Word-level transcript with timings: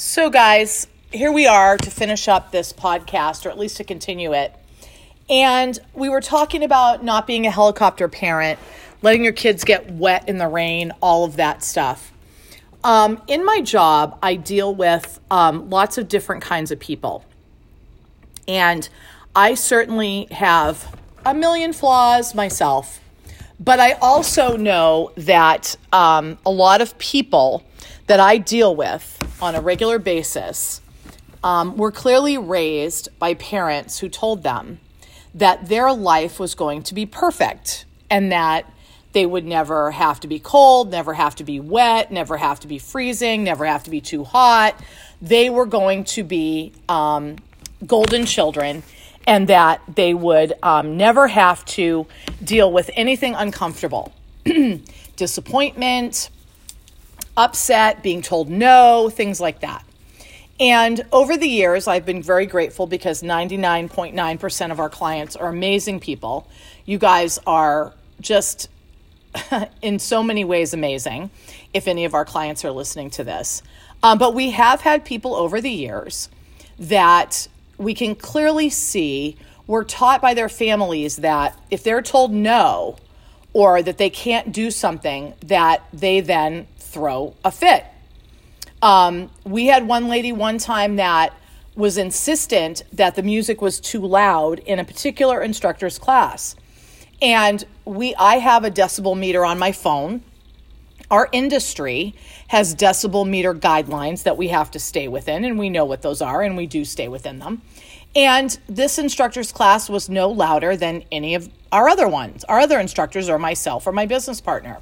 So, 0.00 0.30
guys, 0.30 0.86
here 1.10 1.32
we 1.32 1.48
are 1.48 1.76
to 1.76 1.90
finish 1.90 2.28
up 2.28 2.52
this 2.52 2.72
podcast, 2.72 3.44
or 3.44 3.48
at 3.48 3.58
least 3.58 3.78
to 3.78 3.84
continue 3.84 4.32
it. 4.32 4.54
And 5.28 5.76
we 5.92 6.08
were 6.08 6.20
talking 6.20 6.62
about 6.62 7.02
not 7.02 7.26
being 7.26 7.48
a 7.48 7.50
helicopter 7.50 8.06
parent, 8.06 8.60
letting 9.02 9.24
your 9.24 9.32
kids 9.32 9.64
get 9.64 9.90
wet 9.90 10.28
in 10.28 10.38
the 10.38 10.46
rain, 10.46 10.92
all 11.02 11.24
of 11.24 11.34
that 11.34 11.64
stuff. 11.64 12.12
Um, 12.84 13.20
in 13.26 13.44
my 13.44 13.60
job, 13.60 14.16
I 14.22 14.36
deal 14.36 14.72
with 14.72 15.18
um, 15.32 15.68
lots 15.68 15.98
of 15.98 16.06
different 16.06 16.44
kinds 16.44 16.70
of 16.70 16.78
people. 16.78 17.24
And 18.46 18.88
I 19.34 19.54
certainly 19.54 20.28
have 20.30 20.96
a 21.26 21.34
million 21.34 21.72
flaws 21.72 22.36
myself. 22.36 23.00
But 23.58 23.80
I 23.80 23.94
also 23.94 24.56
know 24.56 25.10
that 25.16 25.74
um, 25.92 26.38
a 26.46 26.50
lot 26.50 26.82
of 26.82 26.96
people 26.98 27.64
that 28.08 28.20
I 28.20 28.38
deal 28.38 28.74
with 28.74 29.16
on 29.40 29.54
a 29.54 29.60
regular 29.60 29.98
basis 29.98 30.80
um, 31.44 31.76
were 31.76 31.92
clearly 31.92 32.36
raised 32.36 33.08
by 33.18 33.34
parents 33.34 34.00
who 34.00 34.08
told 34.08 34.42
them 34.42 34.80
that 35.34 35.68
their 35.68 35.92
life 35.92 36.40
was 36.40 36.54
going 36.54 36.82
to 36.84 36.94
be 36.94 37.06
perfect 37.06 37.84
and 38.10 38.32
that 38.32 38.64
they 39.12 39.24
would 39.24 39.44
never 39.44 39.90
have 39.90 40.20
to 40.20 40.28
be 40.28 40.38
cold, 40.38 40.90
never 40.90 41.14
have 41.14 41.34
to 41.36 41.44
be 41.44 41.60
wet, 41.60 42.10
never 42.10 42.36
have 42.36 42.60
to 42.60 42.66
be 42.66 42.78
freezing, 42.78 43.44
never 43.44 43.64
have 43.66 43.84
to 43.84 43.90
be 43.90 44.00
too 44.00 44.24
hot. 44.24 44.78
They 45.20 45.50
were 45.50 45.66
going 45.66 46.04
to 46.04 46.24
be 46.24 46.72
um, 46.88 47.36
golden 47.86 48.26
children 48.26 48.82
and 49.26 49.48
that 49.48 49.82
they 49.94 50.14
would 50.14 50.54
um, 50.62 50.96
never 50.96 51.28
have 51.28 51.64
to 51.66 52.06
deal 52.42 52.72
with 52.72 52.90
anything 52.94 53.34
uncomfortable 53.34 54.14
disappointment, 55.16 56.30
upset, 57.38 58.02
being 58.02 58.20
told 58.20 58.50
no, 58.50 59.08
things 59.08 59.40
like 59.40 59.60
that. 59.60 59.84
And 60.60 61.06
over 61.12 61.36
the 61.36 61.48
years, 61.48 61.86
I've 61.86 62.04
been 62.04 62.22
very 62.22 62.46
grateful 62.46 62.88
because 62.88 63.22
99.9% 63.22 64.72
of 64.72 64.80
our 64.80 64.90
clients 64.90 65.36
are 65.36 65.48
amazing 65.48 66.00
people. 66.00 66.48
You 66.84 66.98
guys 66.98 67.38
are 67.46 67.94
just 68.20 68.68
in 69.82 70.00
so 70.00 70.22
many 70.24 70.44
ways 70.44 70.74
amazing 70.74 71.30
if 71.72 71.86
any 71.86 72.04
of 72.04 72.12
our 72.12 72.24
clients 72.24 72.64
are 72.64 72.72
listening 72.72 73.10
to 73.10 73.24
this. 73.24 73.62
Um, 74.02 74.18
but 74.18 74.34
we 74.34 74.50
have 74.50 74.80
had 74.80 75.04
people 75.04 75.34
over 75.34 75.60
the 75.60 75.70
years 75.70 76.28
that 76.78 77.46
we 77.76 77.94
can 77.94 78.16
clearly 78.16 78.68
see 78.68 79.36
were 79.68 79.84
taught 79.84 80.20
by 80.20 80.34
their 80.34 80.48
families 80.48 81.16
that 81.16 81.56
if 81.70 81.84
they're 81.84 82.02
told 82.02 82.32
no 82.32 82.96
or 83.52 83.82
that 83.82 83.98
they 83.98 84.10
can't 84.10 84.52
do 84.52 84.70
something, 84.70 85.34
that 85.44 85.84
they 85.92 86.20
then 86.20 86.66
throw 86.90 87.34
a 87.44 87.50
fit. 87.50 87.84
Um, 88.80 89.30
we 89.44 89.66
had 89.66 89.86
one 89.86 90.08
lady 90.08 90.32
one 90.32 90.58
time 90.58 90.96
that 90.96 91.34
was 91.74 91.96
insistent 91.96 92.82
that 92.92 93.14
the 93.14 93.22
music 93.22 93.60
was 93.60 93.78
too 93.78 94.00
loud 94.00 94.58
in 94.60 94.78
a 94.78 94.84
particular 94.84 95.40
instructor's 95.42 95.98
class. 95.98 96.56
And 97.20 97.64
we 97.84 98.14
I 98.16 98.38
have 98.38 98.64
a 98.64 98.70
decibel 98.70 99.18
meter 99.18 99.44
on 99.44 99.58
my 99.58 99.72
phone. 99.72 100.22
Our 101.10 101.28
industry 101.32 102.14
has 102.48 102.74
decibel 102.74 103.28
meter 103.28 103.54
guidelines 103.54 104.24
that 104.24 104.36
we 104.36 104.48
have 104.48 104.70
to 104.72 104.78
stay 104.78 105.08
within, 105.08 105.44
and 105.44 105.58
we 105.58 105.70
know 105.70 105.84
what 105.84 106.02
those 106.02 106.20
are, 106.20 106.42
and 106.42 106.56
we 106.56 106.66
do 106.66 106.84
stay 106.84 107.08
within 107.08 107.38
them. 107.38 107.62
And 108.14 108.58
this 108.68 108.98
instructor's 108.98 109.52
class 109.52 109.88
was 109.88 110.08
no 110.08 110.28
louder 110.28 110.76
than 110.76 111.04
any 111.12 111.34
of 111.34 111.48
our 111.72 111.88
other 111.88 112.08
ones, 112.08 112.44
our 112.44 112.60
other 112.60 112.78
instructors, 112.78 113.28
or 113.28 113.38
myself, 113.38 113.86
or 113.86 113.92
my 113.92 114.06
business 114.06 114.40
partner. 114.40 114.78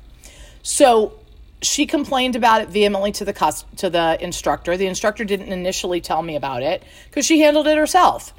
So 0.63 1.19
she 1.63 1.87
complained 1.87 2.37
about 2.37 2.61
it 2.61 2.69
vehemently 2.69 3.13
to 3.13 3.25
the 3.25 3.33
cus- 3.33 3.65
to 3.77 3.91
the 3.91 4.23
instructor. 4.23 4.77
The 4.77 4.87
instructor 4.87 5.25
didn't 5.25 5.53
initially 5.53 6.01
tell 6.01 6.23
me 6.23 6.37
about 6.37 6.63
it 6.63 6.83
because 7.09 7.25
she 7.25 7.41
handled 7.41 7.67
it 7.67 7.77
herself, 7.79 8.35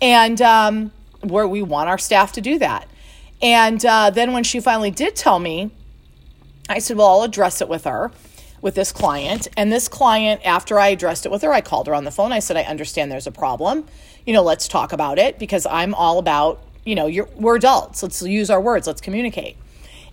and 0.00 0.40
um, 0.42 0.92
where 1.22 1.48
we 1.48 1.62
want 1.62 1.88
our 1.88 1.98
staff 1.98 2.32
to 2.32 2.40
do 2.40 2.58
that. 2.58 2.88
And 3.40 3.84
uh, 3.84 4.10
then 4.10 4.32
when 4.32 4.44
she 4.44 4.60
finally 4.60 4.90
did 4.90 5.16
tell 5.16 5.38
me, 5.38 5.70
I 6.68 6.78
said, 6.78 6.96
"Well, 6.96 7.08
I'll 7.08 7.22
address 7.22 7.60
it 7.60 7.68
with 7.68 7.84
her." 7.84 8.10
With 8.60 8.74
this 8.74 8.90
client, 8.90 9.46
and 9.56 9.70
this 9.72 9.86
client, 9.86 10.40
after 10.44 10.80
I 10.80 10.88
addressed 10.88 11.24
it 11.24 11.30
with 11.30 11.42
her, 11.42 11.52
I 11.52 11.60
called 11.60 11.86
her 11.86 11.94
on 11.94 12.02
the 12.02 12.10
phone. 12.10 12.32
I 12.32 12.40
said, 12.40 12.56
I 12.56 12.62
understand 12.62 13.12
there's 13.12 13.28
a 13.28 13.30
problem. 13.30 13.86
You 14.26 14.32
know, 14.32 14.42
let's 14.42 14.66
talk 14.66 14.92
about 14.92 15.16
it 15.16 15.38
because 15.38 15.64
I'm 15.64 15.94
all 15.94 16.18
about, 16.18 16.60
you 16.84 16.96
know, 16.96 17.08
we're 17.36 17.54
adults. 17.54 18.02
Let's 18.02 18.20
use 18.20 18.50
our 18.50 18.60
words, 18.60 18.88
let's 18.88 19.00
communicate. 19.00 19.56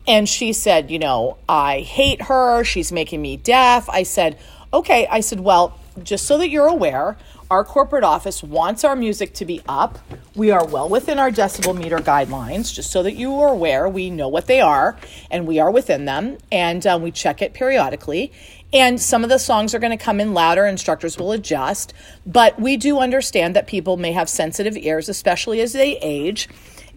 And 0.08 0.28
she 0.28 0.54
said, 0.54 0.92
You 0.92 1.00
know, 1.00 1.38
I 1.48 1.82
hate 1.82 2.24
her. 2.24 2.64
She's 2.64 2.92
making 2.92 3.22
me 3.22 3.38
deaf. 3.38 3.90
I 3.90 4.04
said, 4.04 4.38
Okay. 4.74 5.08
I 5.08 5.20
said, 5.20 5.40
Well, 5.40 5.80
just 6.04 6.26
so 6.26 6.38
that 6.38 6.50
you're 6.50 6.68
aware, 6.68 7.18
our 7.50 7.64
corporate 7.64 8.04
office 8.04 8.42
wants 8.42 8.84
our 8.84 8.96
music 8.96 9.34
to 9.36 9.46
be 9.46 9.62
up. 9.68 10.00
We 10.36 10.50
are 10.50 10.66
well 10.66 10.90
within 10.90 11.20
our 11.20 11.30
decibel 11.30 11.78
meter 11.78 12.00
guidelines, 12.00 12.74
just 12.74 12.92
so 12.92 13.04
that 13.04 13.14
you 13.14 13.36
are 13.36 13.50
aware. 13.50 13.88
We 13.88 14.10
know 14.10 14.28
what 14.28 14.48
they 14.48 14.62
are 14.62 14.98
and 15.30 15.46
we 15.46 15.60
are 15.60 15.70
within 15.70 16.06
them, 16.06 16.40
and 16.52 16.86
um, 16.88 17.04
we 17.04 17.12
check 17.12 17.44
it 17.44 17.54
periodically. 17.54 18.32
And 18.74 19.00
some 19.00 19.24
of 19.24 19.30
the 19.30 19.38
songs 19.38 19.76
are 19.76 19.80
going 19.80 19.98
to 19.98 20.04
come 20.04 20.20
in 20.20 20.34
louder, 20.34 20.66
instructors 20.66 21.18
will 21.18 21.32
adjust, 21.32 21.94
but 22.26 22.60
we 22.60 22.78
do 22.78 23.00
understand 23.00 23.56
that 23.56 23.68
people 23.68 23.96
may 23.96 24.12
have 24.12 24.28
sensitive 24.28 24.76
ears, 24.76 25.08
especially 25.08 25.62
as 25.62 25.74
they 25.74 25.98
age. 26.00 26.50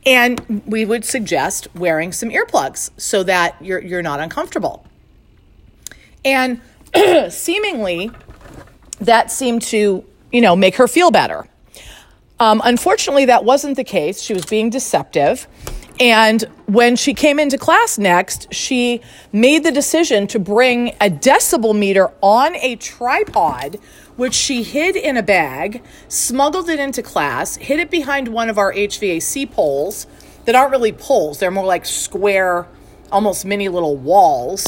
And 0.06 0.62
we 0.66 0.84
would 0.84 1.04
suggest 1.04 1.68
wearing 1.74 2.12
some 2.12 2.30
earplugs 2.30 2.90
so 2.96 3.22
that 3.24 3.56
you're, 3.60 3.80
you're 3.80 4.02
not 4.02 4.20
uncomfortable. 4.20 4.86
And 6.24 6.60
seemingly, 7.30 8.10
that 9.00 9.30
seemed 9.30 9.62
to, 9.62 10.04
you 10.32 10.40
know, 10.40 10.56
make 10.56 10.76
her 10.76 10.88
feel 10.88 11.10
better. 11.10 11.46
Um, 12.40 12.62
unfortunately, 12.64 13.24
that 13.26 13.44
wasn't 13.44 13.76
the 13.76 13.84
case. 13.84 14.22
She 14.22 14.32
was 14.32 14.46
being 14.46 14.70
deceptive. 14.70 15.48
And 16.00 16.42
when 16.66 16.94
she 16.94 17.12
came 17.12 17.40
into 17.40 17.58
class 17.58 17.98
next, 17.98 18.52
she 18.54 19.00
made 19.32 19.64
the 19.64 19.72
decision 19.72 20.28
to 20.28 20.38
bring 20.38 20.90
a 21.00 21.10
decibel 21.10 21.76
meter 21.76 22.12
on 22.20 22.54
a 22.56 22.76
tripod, 22.76 23.78
which 24.18 24.34
she 24.34 24.64
hid 24.64 24.96
in 24.96 25.16
a 25.16 25.22
bag, 25.22 25.80
smuggled 26.08 26.68
it 26.68 26.80
into 26.80 27.00
class, 27.04 27.54
hid 27.54 27.78
it 27.78 27.88
behind 27.88 28.26
one 28.26 28.50
of 28.50 28.58
our 28.58 28.72
HVAC 28.74 29.48
poles 29.48 30.08
that 30.44 30.56
aren't 30.56 30.72
really 30.72 30.90
poles, 30.90 31.38
they're 31.38 31.52
more 31.52 31.64
like 31.64 31.86
square, 31.86 32.66
almost 33.12 33.44
mini 33.44 33.68
little 33.68 33.96
walls. 33.96 34.66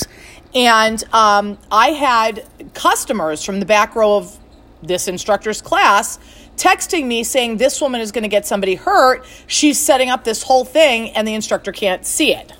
And 0.55 1.03
um, 1.13 1.59
I 1.69 1.89
had 1.89 2.47
customers 2.75 3.43
from 3.43 3.59
the 3.59 3.67
back 3.67 3.97
row 3.97 4.19
of 4.19 4.39
this 4.85 5.09
instructor's 5.09 5.61
class 5.61 6.21
texting 6.57 7.07
me 7.07 7.25
saying 7.25 7.57
this 7.57 7.81
woman 7.81 8.01
is 8.01 8.13
going 8.13 8.23
to 8.23 8.29
get 8.29 8.47
somebody 8.47 8.77
hurt. 8.77 9.27
She's 9.49 9.81
setting 9.81 10.11
up 10.11 10.23
this 10.23 10.45
whole 10.45 10.65
thing 10.65 11.11
and 11.11 11.27
the 11.27 11.35
instructor 11.35 11.73
can't 11.73 12.07
see 12.07 12.33
it. 12.33 12.53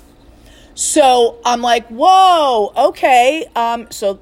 So 0.75 1.39
I'm 1.45 1.61
like, 1.61 1.87
whoa, 1.87 2.73
okay. 2.75 3.45
Um, 3.55 3.87
so 3.91 4.19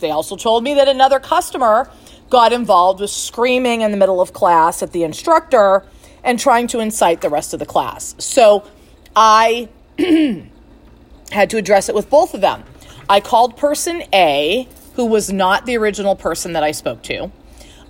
they 0.00 0.10
also 0.10 0.36
told 0.36 0.64
me 0.64 0.74
that 0.74 0.88
another 0.88 1.20
customer 1.20 1.90
got 2.30 2.52
involved 2.52 3.00
with 3.00 3.10
screaming 3.10 3.82
in 3.82 3.90
the 3.90 3.96
middle 3.96 4.20
of 4.20 4.32
class 4.32 4.82
at 4.82 4.92
the 4.92 5.02
instructor 5.02 5.84
and 6.24 6.38
trying 6.38 6.66
to 6.68 6.80
incite 6.80 7.20
the 7.20 7.28
rest 7.28 7.52
of 7.52 7.60
the 7.60 7.66
class. 7.66 8.14
So 8.18 8.64
I 9.14 9.68
had 11.30 11.50
to 11.50 11.56
address 11.56 11.88
it 11.88 11.94
with 11.94 12.08
both 12.08 12.34
of 12.34 12.40
them. 12.40 12.64
I 13.08 13.20
called 13.20 13.56
person 13.56 14.02
A, 14.12 14.68
who 14.94 15.06
was 15.06 15.32
not 15.32 15.66
the 15.66 15.76
original 15.76 16.16
person 16.16 16.54
that 16.54 16.62
I 16.62 16.72
spoke 16.72 17.02
to. 17.02 17.30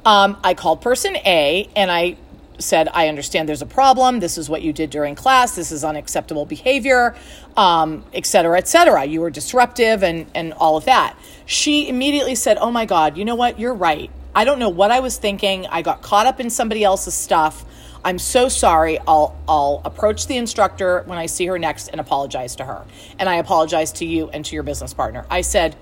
Um, 0.04 0.36
I 0.42 0.54
called 0.54 0.80
person 0.80 1.16
A 1.16 1.69
and 1.76 1.91
I 1.91 2.16
said, 2.59 2.88
I 2.92 3.09
understand 3.09 3.48
there's 3.48 3.62
a 3.62 3.66
problem. 3.66 4.20
This 4.20 4.38
is 4.38 4.48
what 4.48 4.62
you 4.62 4.72
did 4.72 4.91
during 4.91 5.14
class. 5.14 5.54
This 5.56 5.72
is 5.72 5.84
unacceptable 5.84 6.47
behavior, 6.47 7.14
um, 7.56 8.04
et 8.12 8.26
cetera, 8.26 8.59
et 8.59 8.69
cetera. 8.69 9.04
You 9.04 9.20
were 9.20 9.30
disruptive 9.30 10.03
and, 10.03 10.26
and 10.34 10.53
all 10.54 10.76
of 10.76 10.84
that. 10.84 11.16
She 11.47 11.88
immediately 11.88 12.34
said, 12.34 12.58
Oh 12.58 12.70
my 12.70 12.84
God, 12.84 13.16
you 13.16 13.25
know 13.25 13.34
what? 13.34 13.58
You're 13.58 13.75
right. 13.75 14.10
I 14.34 14.44
don't 14.44 14.58
know 14.58 14.69
what 14.69 14.91
I 14.91 15.00
was 15.00 15.18
thinking. 15.18 15.66
I 15.66 15.83
got 15.83 16.03
caught 16.03 16.27
up 16.27 16.41
in 16.41 16.50
somebody 16.50 16.84
else's 16.84 17.15
stuff. 17.15 17.65
I'm 18.04 18.18
so 18.18 18.48
sorry. 18.48 18.98
I'll 19.00 19.36
I'll 19.47 19.83
approach 19.84 20.27
the 20.27 20.36
instructor 20.36 21.03
when 21.06 21.18
I 21.18 21.27
see 21.27 21.47
her 21.47 21.59
next 21.59 21.89
and 21.89 22.00
apologize 22.00 22.56
to 22.56 22.65
her. 22.65 22.84
And 23.18 23.28
I 23.28 23.36
apologize 23.36 23.92
to 23.92 24.04
you 24.04 24.28
and 24.30 24.44
to 24.44 24.54
your 24.54 24.62
business 24.62 24.94
partner. 24.94 25.27
I 25.30 25.42
said, 25.42 25.77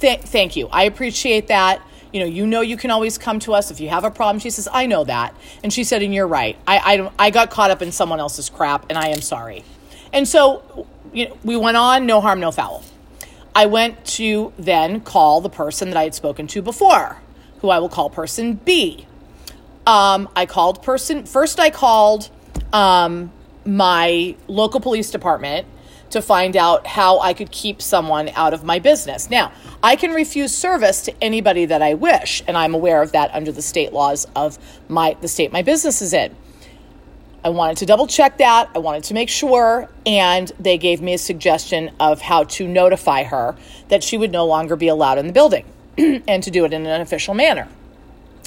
Th- 0.00 0.20
thank 0.20 0.56
you. 0.56 0.68
I 0.68 0.84
appreciate 0.84 1.48
that 1.48 1.80
you 2.12 2.20
know, 2.20 2.26
you 2.26 2.46
know, 2.46 2.60
you 2.60 2.76
can 2.76 2.90
always 2.90 3.18
come 3.18 3.38
to 3.40 3.52
us 3.52 3.70
if 3.70 3.80
you 3.80 3.88
have 3.88 4.04
a 4.04 4.10
problem. 4.10 4.38
She 4.38 4.50
says, 4.50 4.68
I 4.72 4.86
know 4.86 5.04
that. 5.04 5.34
And 5.62 5.72
she 5.72 5.84
said, 5.84 6.02
and 6.02 6.14
you're 6.14 6.26
right. 6.26 6.56
I, 6.66 6.78
I, 6.78 7.26
I 7.26 7.30
got 7.30 7.50
caught 7.50 7.70
up 7.70 7.82
in 7.82 7.92
someone 7.92 8.20
else's 8.20 8.48
crap 8.48 8.86
and 8.88 8.98
I 8.98 9.08
am 9.08 9.20
sorry. 9.20 9.64
And 10.12 10.26
so 10.26 10.86
you 11.12 11.28
know, 11.28 11.38
we 11.44 11.56
went 11.56 11.76
on, 11.76 12.06
no 12.06 12.20
harm, 12.20 12.40
no 12.40 12.50
foul. 12.50 12.82
I 13.58 13.66
went 13.66 14.04
to 14.18 14.52
then 14.56 15.00
call 15.00 15.40
the 15.40 15.48
person 15.48 15.90
that 15.90 15.96
I 15.96 16.04
had 16.04 16.14
spoken 16.14 16.46
to 16.46 16.62
before, 16.62 17.20
who 17.60 17.70
I 17.70 17.80
will 17.80 17.88
call 17.88 18.08
person 18.08 18.54
B. 18.54 19.08
Um, 19.84 20.28
I 20.36 20.46
called 20.46 20.80
person, 20.84 21.26
first 21.26 21.58
I 21.58 21.70
called 21.70 22.30
um, 22.72 23.32
my 23.64 24.36
local 24.46 24.78
police 24.78 25.10
department 25.10 25.66
to 26.10 26.22
find 26.22 26.56
out 26.56 26.86
how 26.86 27.18
I 27.18 27.34
could 27.34 27.50
keep 27.50 27.82
someone 27.82 28.28
out 28.36 28.54
of 28.54 28.62
my 28.62 28.78
business. 28.78 29.28
Now, 29.28 29.50
I 29.82 29.96
can 29.96 30.12
refuse 30.12 30.54
service 30.54 31.02
to 31.06 31.14
anybody 31.20 31.64
that 31.64 31.82
I 31.82 31.94
wish, 31.94 32.44
and 32.46 32.56
I'm 32.56 32.74
aware 32.74 33.02
of 33.02 33.10
that 33.10 33.34
under 33.34 33.50
the 33.50 33.60
state 33.60 33.92
laws 33.92 34.24
of 34.36 34.56
my 34.86 35.16
the 35.20 35.26
state 35.26 35.50
my 35.50 35.62
business 35.62 36.00
is 36.00 36.12
in. 36.12 36.36
I 37.44 37.50
wanted 37.50 37.76
to 37.78 37.86
double 37.86 38.06
check 38.06 38.38
that. 38.38 38.70
I 38.74 38.78
wanted 38.78 39.04
to 39.04 39.14
make 39.14 39.28
sure, 39.28 39.88
and 40.04 40.50
they 40.58 40.76
gave 40.76 41.00
me 41.00 41.14
a 41.14 41.18
suggestion 41.18 41.92
of 42.00 42.20
how 42.20 42.44
to 42.44 42.66
notify 42.66 43.22
her 43.24 43.56
that 43.88 44.02
she 44.02 44.18
would 44.18 44.32
no 44.32 44.44
longer 44.44 44.76
be 44.76 44.88
allowed 44.88 45.18
in 45.18 45.26
the 45.26 45.32
building 45.32 45.64
and 45.98 46.42
to 46.42 46.50
do 46.50 46.64
it 46.64 46.72
in 46.72 46.84
an 46.84 47.00
official 47.00 47.34
manner. 47.34 47.68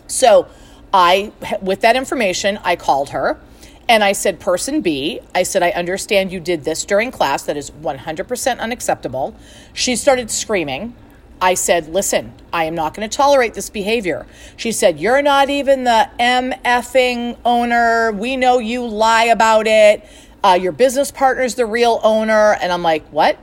So, 0.07 0.47
I 0.93 1.31
with 1.61 1.81
that 1.81 1.95
information, 1.95 2.59
I 2.63 2.75
called 2.75 3.09
her 3.11 3.39
and 3.87 4.03
I 4.03 4.13
said, 4.13 4.39
Person 4.39 4.81
B, 4.81 5.19
I 5.33 5.43
said, 5.43 5.63
I 5.63 5.71
understand 5.71 6.31
you 6.31 6.39
did 6.39 6.63
this 6.63 6.85
during 6.85 7.11
class. 7.11 7.43
That 7.43 7.57
is 7.57 7.71
100% 7.71 8.59
unacceptable. 8.59 9.35
She 9.73 9.95
started 9.95 10.31
screaming. 10.31 10.95
I 11.41 11.55
said, 11.55 11.89
Listen, 11.89 12.33
I 12.53 12.65
am 12.65 12.75
not 12.75 12.93
going 12.93 13.09
to 13.09 13.13
tolerate 13.15 13.55
this 13.55 13.69
behavior. 13.69 14.27
She 14.55 14.71
said, 14.71 14.99
You're 14.99 15.23
not 15.23 15.49
even 15.49 15.83
the 15.83 16.09
MFing 16.19 17.37
owner. 17.43 18.11
We 18.11 18.37
know 18.37 18.59
you 18.59 18.85
lie 18.85 19.25
about 19.25 19.65
it. 19.65 20.05
Uh, 20.43 20.57
your 20.59 20.71
business 20.71 21.11
partner's 21.11 21.55
the 21.55 21.65
real 21.65 21.99
owner. 22.03 22.57
And 22.61 22.71
I'm 22.71 22.83
like, 22.83 23.05
What? 23.07 23.39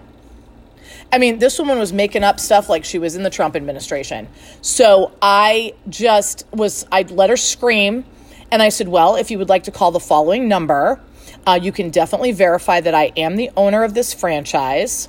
I 1.11 1.19
mean, 1.19 1.39
this 1.39 1.59
woman 1.59 1.79
was 1.79 1.93
making 1.93 2.23
up 2.23 2.39
stuff 2.39 2.69
like 2.69 2.85
she 2.85 2.99
was 2.99 3.17
in 3.17 3.23
the 3.23 3.31
Trump 3.31 3.57
administration. 3.57 4.29
So 4.61 5.13
I 5.21 5.75
just 5.89 6.47
was, 6.53 6.87
I 6.93 7.03
let 7.03 7.31
her 7.31 7.37
scream. 7.37 8.05
And 8.53 8.63
I 8.63 8.69
said, 8.69 8.89
Well, 8.89 9.17
if 9.17 9.31
you 9.31 9.39
would 9.39 9.49
like 9.49 9.65
to 9.65 9.73
call 9.73 9.91
the 9.91 10.01
following 10.01 10.47
number, 10.47 11.01
uh, 11.47 11.59
you 11.61 11.73
can 11.73 11.91
definitely 11.91 12.33
verify 12.33 12.81
that 12.81 12.95
I 12.95 13.13
am 13.17 13.37
the 13.37 13.51
owner 13.57 13.83
of 13.83 13.95
this 13.95 14.13
franchise 14.15 15.09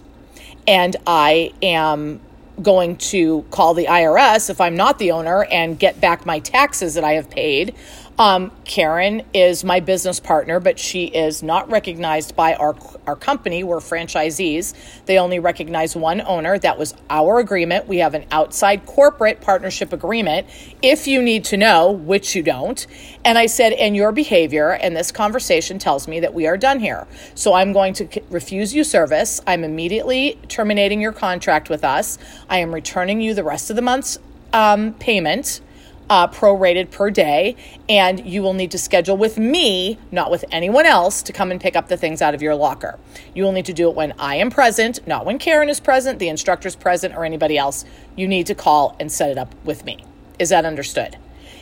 and 0.68 0.96
I 1.06 1.54
am 1.62 2.22
going 2.62 2.98
to 2.98 3.44
call 3.52 3.74
the 3.74 3.86
IRS 3.86 4.50
if 4.50 4.60
I'm 4.62 4.76
not 4.76 5.00
the 5.00 5.12
owner 5.12 5.46
and 5.46 5.78
get 5.78 6.00
back 6.02 6.26
my 6.26 6.40
taxes 6.40 6.94
that 6.96 7.04
I 7.04 7.14
have 7.14 7.30
paid. 7.30 7.76
Um, 8.20 8.52
Karen 8.66 9.24
is 9.34 9.64
my 9.64 9.80
business 9.80 10.20
partner, 10.20 10.60
but 10.60 10.78
she 10.78 11.06
is 11.06 11.42
not 11.42 11.72
recognized 11.72 12.36
by 12.36 12.54
our 12.56 12.76
our 13.08 13.16
company. 13.16 13.64
We're 13.64 13.78
franchisees. 13.78 14.74
They 15.06 15.18
only 15.18 15.40
recognize 15.40 15.96
one 15.96 16.20
owner. 16.20 16.60
That 16.60 16.78
was 16.78 16.94
our 17.10 17.40
agreement. 17.40 17.88
We 17.88 18.00
have 18.00 18.14
an 18.14 18.26
outside 18.30 18.86
corporate 18.86 19.40
partnership 19.40 19.94
agreement. 19.94 20.48
If 20.82 21.08
you 21.08 21.22
need 21.22 21.46
to 21.46 21.56
know, 21.56 21.92
which 21.92 22.36
you 22.36 22.44
don't, 22.44 22.86
and 23.24 23.38
I 23.38 23.46
said, 23.46 23.72
and 23.72 23.96
your 23.96 24.12
behavior 24.12 24.72
and 24.72 24.98
this 24.98 25.14
conversation 25.14 25.80
tells 25.80 26.06
me 26.06 26.20
that 26.20 26.34
we 26.34 26.46
are 26.46 26.58
done 26.58 26.82
here. 26.82 27.08
So 27.36 27.54
I'm 27.54 27.72
going 27.72 27.94
to 27.94 28.22
refuse 28.30 28.76
you 28.76 28.84
service. 28.84 29.40
I'm 29.48 29.64
immediately 29.64 30.38
terminating 30.50 31.00
your 31.00 31.14
contract 31.14 31.70
with 31.70 31.86
us. 31.86 32.18
I 32.50 32.58
am 32.58 32.76
returning 32.76 33.22
you 33.22 33.34
the 33.34 33.46
rest 33.46 33.70
of 33.70 33.78
the 33.78 33.82
month's 33.82 34.20
um, 34.52 34.94
payment 34.96 35.62
uh, 36.10 36.28
prorated 36.28 36.92
per 36.92 37.12
day, 37.12 37.56
and 37.88 38.26
you 38.26 38.42
will 38.42 38.54
need 38.54 38.72
to 38.72 38.78
schedule 38.78 39.16
with 39.16 39.38
me, 39.38 40.00
not 40.12 40.32
with 40.32 40.44
anyone 40.52 40.86
else, 40.86 41.22
to 41.24 41.34
come 41.34 41.52
and 41.52 41.62
pick 41.62 41.76
up 41.76 41.88
the 41.88 41.98
things 41.98 42.22
out 42.22 42.34
of 42.34 42.42
your 42.42 42.56
locker. 42.56 42.98
You 43.36 43.44
will 43.44 43.52
need 43.52 43.66
to 43.66 43.74
do 43.74 43.90
it 43.90 43.96
when 43.96 44.14
I 44.18 44.36
am 44.36 44.50
present, 44.50 45.06
not 45.08 45.26
when 45.26 45.38
Karen 45.38 45.70
is 45.70 45.80
present, 45.80 46.20
the 46.20 46.30
instructor's 46.30 46.76
present, 46.76 47.16
or 47.16 47.26
anybody 47.26 47.58
else. 47.58 47.86
You 48.16 48.28
need 48.28 48.48
to 48.48 48.56
call 48.56 48.96
and 49.00 49.12
set 49.12 49.30
it 49.30 49.38
up 49.38 49.54
with 49.64 49.86
me. 49.86 50.04
Is 50.40 50.50
that 50.50 50.66
understood? 50.66 51.18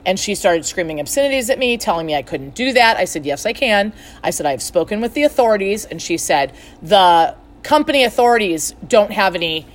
And 0.05 0.17
she 0.17 0.35
started 0.35 0.65
screaming 0.65 1.01
obscenities 1.01 1.49
at 1.49 1.59
me, 1.59 1.77
telling 1.77 2.05
me 2.05 2.15
I 2.15 2.21
couldn't 2.21 2.55
do 2.55 2.71
that. 2.73 2.95
I 2.95 3.03
said, 3.03 3.25
Yes, 3.25 3.45
I 3.45 3.51
can. 3.51 3.91
I 4.23 4.29
said, 4.29 4.45
I've 4.45 4.61
spoken 4.61 5.01
with 5.01 5.13
the 5.13 5.23
authorities. 5.23 5.83
And 5.83 6.01
she 6.01 6.17
said, 6.17 6.53
The 6.81 7.35
company 7.63 8.05
authorities 8.05 8.73
don't 8.87 9.11
have 9.11 9.35
any 9.35 9.65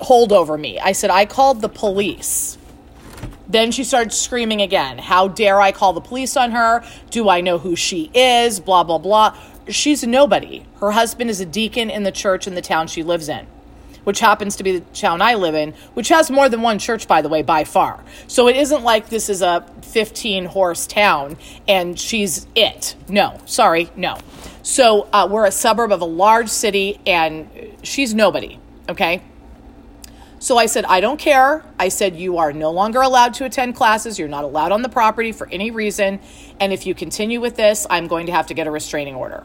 hold 0.00 0.32
over 0.32 0.56
me. 0.56 0.78
I 0.78 0.92
said, 0.92 1.10
I 1.10 1.26
called 1.26 1.60
the 1.60 1.68
police. 1.68 2.56
Then 3.48 3.70
she 3.72 3.84
starts 3.84 4.16
screaming 4.16 4.62
again. 4.62 4.98
How 4.98 5.28
dare 5.28 5.60
I 5.60 5.72
call 5.72 5.92
the 5.92 6.00
police 6.00 6.36
on 6.36 6.52
her? 6.52 6.84
Do 7.10 7.28
I 7.28 7.40
know 7.40 7.58
who 7.58 7.76
she 7.76 8.10
is? 8.14 8.60
Blah, 8.60 8.84
blah, 8.84 8.98
blah. 8.98 9.36
She's 9.68 10.04
nobody. 10.04 10.66
Her 10.80 10.92
husband 10.92 11.30
is 11.30 11.40
a 11.40 11.46
deacon 11.46 11.90
in 11.90 12.02
the 12.02 12.12
church 12.12 12.46
in 12.46 12.54
the 12.54 12.62
town 12.62 12.86
she 12.86 13.02
lives 13.02 13.28
in, 13.28 13.46
which 14.04 14.20
happens 14.20 14.56
to 14.56 14.64
be 14.64 14.78
the 14.78 14.84
town 14.92 15.22
I 15.22 15.34
live 15.34 15.54
in, 15.54 15.72
which 15.94 16.08
has 16.08 16.30
more 16.30 16.48
than 16.48 16.62
one 16.62 16.78
church, 16.78 17.06
by 17.06 17.22
the 17.22 17.28
way, 17.28 17.42
by 17.42 17.64
far. 17.64 18.02
So 18.26 18.48
it 18.48 18.56
isn't 18.56 18.82
like 18.82 19.08
this 19.08 19.28
is 19.28 19.42
a 19.42 19.66
15 19.82 20.46
horse 20.46 20.86
town 20.86 21.36
and 21.68 21.98
she's 21.98 22.46
it. 22.54 22.96
No, 23.08 23.38
sorry, 23.46 23.90
no. 23.96 24.18
So 24.62 25.08
uh, 25.12 25.28
we're 25.30 25.46
a 25.46 25.52
suburb 25.52 25.92
of 25.92 26.00
a 26.00 26.06
large 26.06 26.48
city 26.48 26.98
and 27.06 27.48
she's 27.82 28.14
nobody, 28.14 28.58
okay? 28.88 29.22
So 30.44 30.58
I 30.58 30.66
said, 30.66 30.84
I 30.84 31.00
don't 31.00 31.18
care. 31.18 31.64
I 31.78 31.88
said, 31.88 32.16
you 32.16 32.36
are 32.36 32.52
no 32.52 32.70
longer 32.70 33.00
allowed 33.00 33.32
to 33.34 33.46
attend 33.46 33.76
classes. 33.76 34.18
You're 34.18 34.28
not 34.28 34.44
allowed 34.44 34.72
on 34.72 34.82
the 34.82 34.90
property 34.90 35.32
for 35.32 35.48
any 35.48 35.70
reason. 35.70 36.20
And 36.60 36.70
if 36.70 36.84
you 36.84 36.94
continue 36.94 37.40
with 37.40 37.56
this, 37.56 37.86
I'm 37.88 38.08
going 38.08 38.26
to 38.26 38.32
have 38.32 38.48
to 38.48 38.54
get 38.54 38.66
a 38.66 38.70
restraining 38.70 39.14
order. 39.14 39.42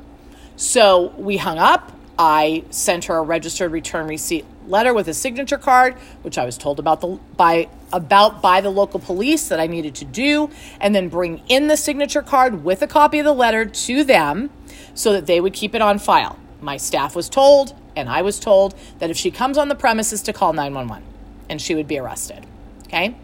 So 0.58 1.14
we 1.16 1.38
hung 1.38 1.58
up. 1.58 1.94
I 2.18 2.66
sent 2.70 3.06
her 3.06 3.16
a 3.16 3.22
registered 3.22 3.72
return 3.72 4.08
receipt 4.08 4.44
letter 4.68 4.94
with 4.94 5.08
a 5.08 5.14
signature 5.14 5.58
card, 5.58 5.94
which 6.24 6.38
I 6.38 6.44
was 6.44 6.58
told 6.58 6.80
about 6.80 7.00
the 7.00 7.18
by 7.38 7.70
about 7.94 8.42
by 8.42 8.60
the 8.60 8.70
local 8.70 9.00
police 9.00 9.48
that 9.48 9.60
I 9.62 9.68
needed 9.68 9.96
to 9.96 10.06
do, 10.06 10.50
and 10.82 10.94
then 10.94 11.08
bring 11.08 11.42
in 11.48 11.70
the 11.70 11.78
signature 11.78 12.22
card 12.22 12.66
with 12.66 12.82
a 12.82 12.88
copy 12.88 13.20
of 13.20 13.26
the 13.26 13.32
letter 13.32 13.64
to 13.64 14.04
them 14.04 14.50
so 14.94 15.14
that 15.14 15.28
they 15.28 15.40
would 15.40 15.54
keep 15.54 15.74
it 15.74 15.82
on 15.82 15.98
file. 15.98 16.38
My 16.60 16.76
staff 16.76 17.16
was 17.16 17.30
told 17.30 17.74
and 18.00 18.10
I 18.10 18.22
was 18.22 18.40
told 18.40 18.76
that 19.00 19.10
if 19.10 19.18
she 19.18 19.32
comes 19.32 19.58
on 19.58 19.70
the 19.70 19.76
premises 19.76 20.22
to 20.24 20.34
call 20.34 20.54
911 20.54 21.04
and 21.50 21.62
she 21.62 21.76
would 21.76 21.88
be 21.88 21.98
arrested. 21.98 22.46
Okay. 22.88 23.16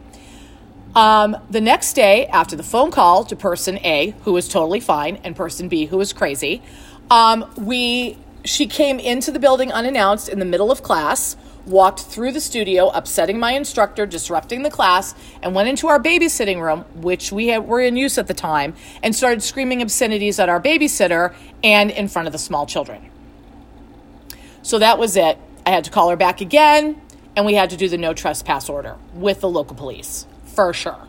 Um, 0.95 1.35
the 1.49 1.59
next 1.59 1.93
day, 1.93 2.25
after 2.27 2.55
the 2.55 2.63
phone 2.63 2.89
call 2.89 3.25
to 3.25 3.35
person 3.35 3.79
A, 3.79 4.13
who 4.23 4.31
was 4.31 4.47
totally 4.47 4.79
fine, 4.79 5.17
and 5.23 5.35
person 5.35 5.67
B, 5.67 5.87
who 5.87 5.97
was 5.97 6.13
crazy, 6.13 6.61
um, 7.11 7.51
we 7.57 8.17
she 8.45 8.67
came 8.67 8.99
into 8.99 9.31
the 9.31 9.39
building 9.39 9.71
unannounced 9.71 10.29
in 10.29 10.39
the 10.39 10.45
middle 10.45 10.71
of 10.71 10.83
class, 10.83 11.35
walked 11.65 12.01
through 12.01 12.31
the 12.31 12.39
studio, 12.39 12.89
upsetting 12.89 13.39
my 13.39 13.53
instructor, 13.53 14.05
disrupting 14.05 14.61
the 14.61 14.69
class, 14.69 15.15
and 15.41 15.55
went 15.55 15.67
into 15.67 15.87
our 15.87 15.99
babysitting 15.99 16.61
room, 16.61 16.81
which 17.01 17.31
we 17.31 17.47
had, 17.47 17.67
were 17.67 17.81
in 17.81 17.97
use 17.97 18.19
at 18.19 18.27
the 18.27 18.35
time, 18.35 18.75
and 19.01 19.15
started 19.15 19.41
screaming 19.41 19.81
obscenities 19.81 20.39
at 20.39 20.47
our 20.47 20.61
babysitter 20.61 21.33
and 21.63 21.89
in 21.89 22.07
front 22.07 22.27
of 22.27 22.31
the 22.31 22.37
small 22.37 22.67
children. 22.67 23.09
So 24.65 24.79
that 24.79 24.97
was 24.97 25.15
it. 25.15 25.37
I 25.63 25.69
had 25.69 25.83
to 25.83 25.91
call 25.91 26.09
her 26.09 26.15
back 26.15 26.41
again, 26.41 26.99
and 27.35 27.45
we 27.45 27.53
had 27.53 27.69
to 27.69 27.77
do 27.77 27.87
the 27.87 27.99
no 27.99 28.15
trespass 28.15 28.67
order 28.67 28.95
with 29.13 29.41
the 29.41 29.47
local 29.47 29.75
police 29.75 30.25
for 30.43 30.73
sure. 30.73 31.07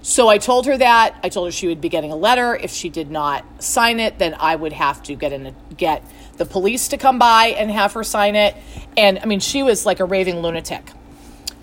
So 0.00 0.28
I 0.28 0.38
told 0.38 0.64
her 0.64 0.78
that. 0.78 1.14
I 1.22 1.28
told 1.28 1.48
her 1.48 1.52
she 1.52 1.66
would 1.66 1.82
be 1.82 1.90
getting 1.90 2.10
a 2.10 2.16
letter. 2.16 2.56
If 2.56 2.70
she 2.70 2.88
did 2.88 3.10
not 3.10 3.44
sign 3.62 4.00
it, 4.00 4.18
then 4.18 4.34
I 4.40 4.56
would 4.56 4.72
have 4.72 5.02
to 5.02 5.14
get 5.14 5.30
in 5.30 5.48
a, 5.48 5.54
get 5.76 6.02
the 6.38 6.46
police 6.46 6.88
to 6.88 6.96
come 6.96 7.18
by 7.18 7.48
and 7.48 7.70
have 7.70 7.92
her 7.92 8.02
sign 8.02 8.34
it. 8.34 8.56
And 8.96 9.18
I 9.18 9.26
mean, 9.26 9.40
she 9.40 9.62
was 9.62 9.84
like 9.84 10.00
a 10.00 10.06
raving 10.06 10.40
lunatic. 10.40 10.90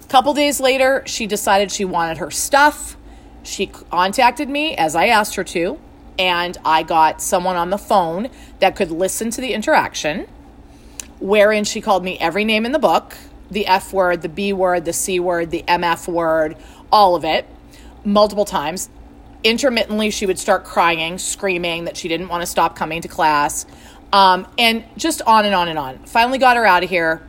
A 0.04 0.08
couple 0.10 0.36
days 0.36 0.60
later, 0.60 1.02
she 1.08 1.26
decided 1.26 1.72
she 1.72 1.84
wanted 1.84 2.20
her 2.20 2.30
stuff. 2.30 2.96
She 3.42 3.66
contacted 3.66 4.50
me 4.50 4.76
as 4.76 4.96
I 4.96 5.08
asked 5.08 5.34
her 5.34 5.44
to, 5.46 5.80
and 6.20 6.56
I 6.64 6.84
got 6.84 7.24
someone 7.24 7.56
on 7.56 7.72
the 7.72 7.80
phone 7.80 8.30
that 8.60 8.76
could 8.76 8.92
listen 8.92 9.32
to 9.32 9.42
the 9.42 9.54
interaction 9.56 10.28
wherein 11.20 11.64
she 11.64 11.82
called 11.82 12.04
me 12.04 12.18
every 12.20 12.46
name 12.46 12.66
in 12.66 12.72
the 12.72 12.80
book 12.80 13.16
the 13.50 13.68
F 13.68 13.94
word, 13.94 14.22
the 14.22 14.30
B 14.30 14.54
word, 14.54 14.86
the 14.86 14.94
C 14.94 15.20
word, 15.20 15.52
the 15.52 15.64
MF 15.68 16.08
word, 16.08 16.58
all 16.92 17.16
of 17.16 17.24
it, 17.24 17.48
multiple 18.04 18.46
times. 18.46 18.90
Intermittently, 19.44 20.10
she 20.10 20.26
would 20.26 20.40
start 20.40 20.66
crying, 20.66 21.18
screaming 21.18 21.86
that 21.86 21.96
she 21.96 22.08
didn't 22.08 22.28
want 22.28 22.42
to 22.42 22.48
stop 22.48 22.76
coming 22.76 23.02
to 23.02 23.08
class, 23.08 23.66
um, 24.12 24.48
and 24.58 24.84
just 24.98 25.22
on 25.22 25.46
and 25.46 25.54
on 25.54 25.68
and 25.68 25.78
on. 25.78 26.00
Finally, 26.00 26.40
got 26.40 26.58
her 26.58 26.66
out 26.66 26.84
of 26.84 26.90
here. 26.90 27.22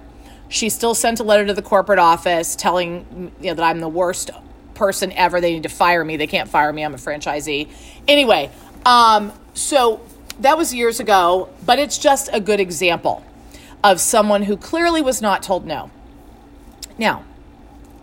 She 0.49 0.71
still 0.71 0.95
sent 0.95 1.21
a 1.21 1.23
letter 1.23 1.47
to 1.47 1.55
the 1.55 1.63
corporate 1.63 1.99
office 1.99 2.57
telling 2.57 3.33
you 3.41 3.49
know, 3.49 3.55
that 3.55 3.63
I'm 3.63 3.81
the 3.81 3.89
worst 3.89 4.31
person 4.75 5.13
ever. 5.13 5.41
They 5.41 5.53
need 5.53 5.65
to 5.65 5.69
fire 5.69 6.05
me. 6.05 6.17
They 6.17 6.27
can't 6.27 6.49
fire 6.49 6.73
me. 6.73 6.85
I'm 6.85 6.95
a 6.95 6.99
franchisee. 6.99 7.69
Anyway, 8.07 8.51
um, 8.87 9.33
so 9.53 10.01
that 10.41 10.57
was 10.57 10.73
years 10.73 11.01
ago, 11.01 11.51
but 11.67 11.79
it's 11.79 11.99
just 11.99 12.31
a 12.33 12.41
good 12.41 12.61
example 12.61 13.23
of 13.83 14.01
someone 14.01 14.45
who 14.45 14.57
clearly 14.57 15.03
was 15.03 15.23
not 15.23 15.43
told 15.43 15.67
no. 15.67 15.91
Now, 16.99 17.25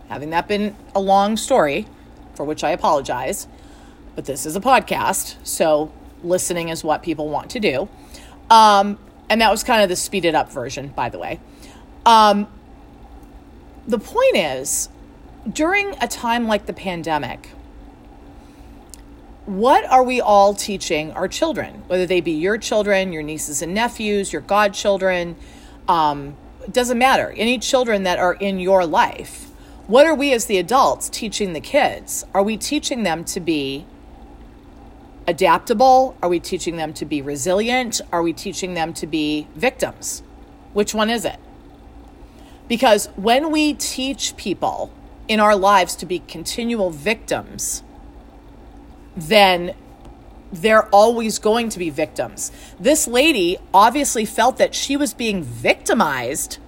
having 0.08 0.30
that 0.30 0.48
been 0.48 0.74
a 0.94 1.00
long 1.00 1.36
story, 1.36 1.86
for 2.34 2.44
which 2.44 2.64
I 2.64 2.70
apologize, 2.70 3.46
but 4.14 4.24
this 4.24 4.46
is 4.46 4.56
a 4.56 4.60
podcast, 4.60 5.36
so 5.46 5.92
listening 6.22 6.70
is 6.70 6.82
what 6.82 7.02
people 7.02 7.28
want 7.28 7.50
to 7.50 7.60
do. 7.60 7.88
Um, 8.50 8.98
and 9.28 9.40
that 9.40 9.50
was 9.50 9.62
kind 9.62 9.82
of 9.82 9.88
the 9.88 9.96
speeded 9.96 10.34
up 10.34 10.50
version, 10.50 10.88
by 10.88 11.08
the 11.08 11.18
way. 11.18 11.40
Um, 12.06 12.46
the 13.86 13.98
point 13.98 14.36
is, 14.36 14.88
during 15.50 15.94
a 16.00 16.08
time 16.08 16.46
like 16.46 16.66
the 16.66 16.72
pandemic, 16.72 17.50
what 19.44 19.84
are 19.84 20.02
we 20.02 20.20
all 20.20 20.54
teaching 20.54 21.12
our 21.12 21.28
children, 21.28 21.84
whether 21.86 22.06
they 22.06 22.20
be 22.20 22.32
your 22.32 22.58
children, 22.58 23.12
your 23.12 23.22
nieces 23.22 23.62
and 23.62 23.74
nephews, 23.74 24.32
your 24.32 24.42
godchildren, 24.42 25.36
um, 25.88 26.36
doesn't 26.70 26.98
matter, 26.98 27.32
any 27.36 27.58
children 27.58 28.02
that 28.04 28.18
are 28.18 28.34
in 28.34 28.58
your 28.58 28.86
life, 28.86 29.50
what 29.86 30.04
are 30.06 30.14
we 30.14 30.32
as 30.32 30.46
the 30.46 30.58
adults 30.58 31.08
teaching 31.08 31.52
the 31.52 31.60
kids? 31.60 32.24
Are 32.34 32.42
we 32.42 32.56
teaching 32.56 33.04
them 33.04 33.24
to 33.26 33.40
be 33.40 33.86
adaptable? 35.28 36.16
Are 36.22 36.28
we 36.28 36.40
teaching 36.40 36.76
them 36.76 36.92
to 36.94 37.04
be 37.04 37.22
resilient? 37.22 38.00
Are 38.12 38.22
we 38.22 38.32
teaching 38.32 38.74
them 38.74 38.92
to 38.94 39.06
be 39.06 39.46
victims? 39.54 40.22
Which 40.72 40.94
one 40.94 41.08
is 41.08 41.24
it? 41.24 41.38
Because 42.68 43.06
when 43.16 43.52
we 43.52 43.74
teach 43.74 44.36
people 44.36 44.92
in 45.28 45.38
our 45.38 45.54
lives 45.54 45.94
to 45.96 46.06
be 46.06 46.18
continual 46.20 46.90
victims, 46.90 47.82
then 49.16 49.74
they're 50.52 50.86
always 50.86 51.38
going 51.38 51.68
to 51.70 51.78
be 51.78 51.90
victims. 51.90 52.52
This 52.78 53.06
lady 53.06 53.58
obviously 53.74 54.24
felt 54.24 54.58
that 54.58 54.74
she 54.74 54.96
was 54.96 55.12
being 55.12 55.42
victimized 55.42 56.58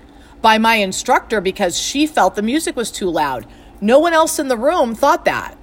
by 0.42 0.58
my 0.58 0.76
instructor 0.76 1.40
because 1.40 1.78
she 1.78 2.06
felt 2.06 2.34
the 2.34 2.42
music 2.42 2.76
was 2.76 2.90
too 2.90 3.08
loud. 3.08 3.46
No 3.80 3.98
one 3.98 4.12
else 4.12 4.38
in 4.38 4.48
the 4.48 4.56
room 4.56 4.94
thought 4.94 5.24
that. 5.24 5.56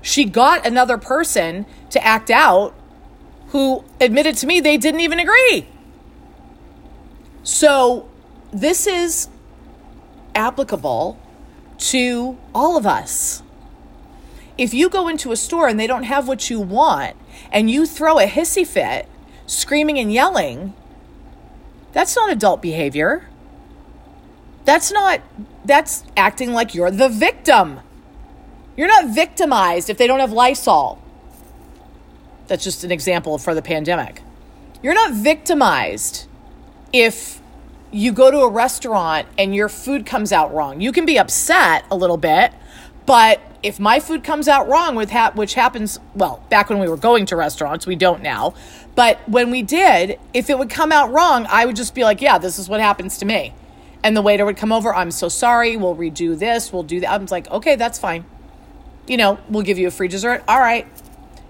She 0.00 0.24
got 0.24 0.66
another 0.66 0.96
person 0.96 1.66
to 1.90 2.04
act 2.04 2.30
out 2.30 2.74
who 3.48 3.84
admitted 4.00 4.36
to 4.36 4.46
me 4.46 4.60
they 4.60 4.76
didn't 4.76 5.00
even 5.00 5.18
agree. 5.18 5.66
So, 7.42 8.08
this 8.52 8.86
is 8.86 9.28
applicable 10.34 11.18
to 11.78 12.38
all 12.54 12.76
of 12.76 12.86
us. 12.86 13.42
If 14.58 14.74
you 14.74 14.90
go 14.90 15.06
into 15.06 15.30
a 15.30 15.36
store 15.36 15.68
and 15.68 15.78
they 15.78 15.86
don't 15.86 16.02
have 16.02 16.26
what 16.26 16.50
you 16.50 16.60
want 16.60 17.16
and 17.52 17.70
you 17.70 17.86
throw 17.86 18.18
a 18.18 18.26
hissy 18.26 18.66
fit, 18.66 19.08
screaming 19.46 19.98
and 19.98 20.12
yelling, 20.12 20.74
that's 21.92 22.16
not 22.16 22.30
adult 22.30 22.60
behavior. 22.60 23.28
That's 24.64 24.92
not, 24.92 25.22
that's 25.64 26.02
acting 26.16 26.52
like 26.52 26.74
you're 26.74 26.90
the 26.90 27.08
victim. 27.08 27.80
You're 28.76 28.88
not 28.88 29.14
victimized 29.14 29.88
if 29.88 29.96
they 29.96 30.06
don't 30.06 30.20
have 30.20 30.32
Lysol. 30.32 31.02
That's 32.48 32.64
just 32.64 32.84
an 32.84 32.90
example 32.90 33.38
for 33.38 33.54
the 33.54 33.62
pandemic. 33.62 34.22
You're 34.82 34.94
not 34.94 35.12
victimized 35.12 36.26
if 36.92 37.40
you 37.90 38.12
go 38.12 38.30
to 38.30 38.40
a 38.40 38.50
restaurant 38.50 39.28
and 39.38 39.54
your 39.54 39.68
food 39.68 40.04
comes 40.04 40.32
out 40.32 40.52
wrong. 40.52 40.80
You 40.80 40.92
can 40.92 41.06
be 41.06 41.18
upset 41.18 41.84
a 41.90 41.96
little 41.96 42.16
bit, 42.16 42.52
but 43.06 43.40
if 43.62 43.80
my 43.80 43.98
food 43.98 44.22
comes 44.22 44.46
out 44.46 44.68
wrong 44.68 44.94
with 44.94 45.10
ha- 45.10 45.32
which 45.34 45.54
happens 45.54 45.98
well 46.14 46.42
back 46.48 46.70
when 46.70 46.78
we 46.78 46.88
were 46.88 46.96
going 46.96 47.26
to 47.26 47.36
restaurants 47.36 47.86
we 47.86 47.96
don't 47.96 48.22
now 48.22 48.54
but 48.94 49.18
when 49.28 49.50
we 49.50 49.62
did 49.62 50.18
if 50.32 50.48
it 50.48 50.58
would 50.58 50.70
come 50.70 50.92
out 50.92 51.10
wrong 51.12 51.46
i 51.50 51.64
would 51.66 51.76
just 51.76 51.94
be 51.94 52.04
like 52.04 52.20
yeah 52.20 52.38
this 52.38 52.58
is 52.58 52.68
what 52.68 52.80
happens 52.80 53.18
to 53.18 53.24
me. 53.24 53.54
And 54.04 54.16
the 54.16 54.22
waiter 54.22 54.44
would 54.44 54.56
come 54.56 54.72
over 54.72 54.94
i'm 54.94 55.10
so 55.10 55.28
sorry 55.28 55.76
we'll 55.76 55.96
redo 55.96 56.38
this 56.38 56.72
we'll 56.72 56.84
do 56.84 57.00
that. 57.00 57.10
I'm 57.10 57.26
like 57.26 57.50
okay 57.50 57.76
that's 57.76 57.98
fine. 57.98 58.24
You 59.06 59.16
know 59.16 59.38
we'll 59.48 59.64
give 59.64 59.78
you 59.78 59.88
a 59.88 59.90
free 59.90 60.08
dessert. 60.08 60.44
All 60.46 60.58
right. 60.58 60.86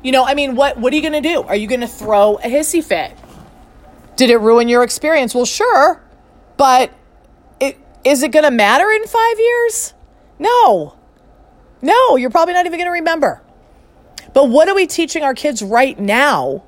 You 0.02 0.12
know 0.12 0.24
i 0.24 0.34
mean 0.34 0.56
what 0.56 0.78
what 0.78 0.92
are 0.92 0.96
you 0.96 1.02
going 1.02 1.22
to 1.22 1.28
do? 1.28 1.42
Are 1.42 1.56
you 1.56 1.66
going 1.66 1.80
to 1.80 1.88
throw 1.88 2.36
a 2.36 2.48
hissy 2.48 2.82
fit? 2.82 3.12
Did 4.16 4.30
it 4.30 4.38
ruin 4.38 4.68
your 4.68 4.82
experience? 4.82 5.34
Well 5.34 5.44
sure 5.44 6.02
but 6.56 6.90
it, 7.60 7.78
is 8.02 8.22
it 8.22 8.32
going 8.32 8.44
to 8.44 8.50
matter 8.50 8.90
in 8.90 9.06
five 9.06 9.38
years? 9.38 9.94
No 10.38 10.97
no, 11.82 12.16
you're 12.16 12.30
probably 12.30 12.54
not 12.54 12.66
even 12.66 12.78
going 12.78 12.86
to 12.86 12.92
remember. 12.92 13.42
But 14.34 14.48
what 14.48 14.68
are 14.68 14.74
we 14.74 14.86
teaching 14.86 15.22
our 15.22 15.34
kids 15.34 15.62
right 15.62 15.98
now 15.98 16.64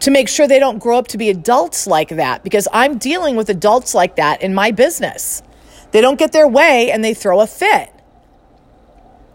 to 0.00 0.10
make 0.10 0.28
sure 0.28 0.48
they 0.48 0.58
don't 0.58 0.78
grow 0.78 0.98
up 0.98 1.08
to 1.08 1.18
be 1.18 1.28
adults 1.30 1.86
like 1.86 2.08
that? 2.10 2.42
Because 2.42 2.66
I'm 2.72 2.98
dealing 2.98 3.36
with 3.36 3.48
adults 3.48 3.94
like 3.94 4.16
that 4.16 4.42
in 4.42 4.54
my 4.54 4.70
business. 4.70 5.42
They 5.90 6.00
don't 6.00 6.18
get 6.18 6.32
their 6.32 6.48
way 6.48 6.90
and 6.90 7.04
they 7.04 7.14
throw 7.14 7.40
a 7.40 7.46
fit. 7.46 7.90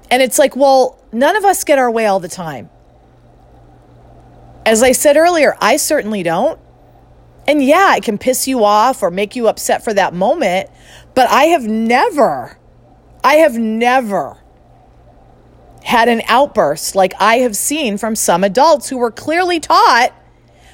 And 0.10 0.22
it's 0.22 0.40
like, 0.40 0.56
well, 0.56 1.00
none 1.12 1.36
of 1.36 1.46
us 1.46 1.64
get 1.64 1.78
our 1.80 1.92
way 1.92 2.06
all 2.06 2.20
the 2.20 2.30
time. 2.30 2.70
As 4.66 4.84
I 4.84 4.92
said 4.92 5.16
earlier, 5.16 5.56
I 5.62 5.78
certainly 5.78 6.24
don't. 6.24 6.60
And 7.48 7.64
yeah, 7.64 7.96
it 7.96 8.04
can 8.04 8.18
piss 8.18 8.48
you 8.48 8.64
off 8.64 9.02
or 9.02 9.10
make 9.10 9.36
you 9.36 9.48
upset 9.48 9.84
for 9.84 9.94
that 9.94 10.14
moment, 10.14 10.70
but 11.14 11.30
I 11.30 11.46
have 11.46 11.64
never, 11.64 12.58
I 13.24 13.36
have 13.36 13.58
never 13.58 14.38
had 15.88 16.10
an 16.10 16.22
outburst 16.28 16.96
like 16.96 17.14
I 17.18 17.38
have 17.38 17.56
seen 17.56 17.98
from 17.98 18.14
some 18.14 18.44
adults 18.44 18.90
who 18.90 18.98
were 18.98 19.10
clearly 19.10 19.62
taught 19.62 20.14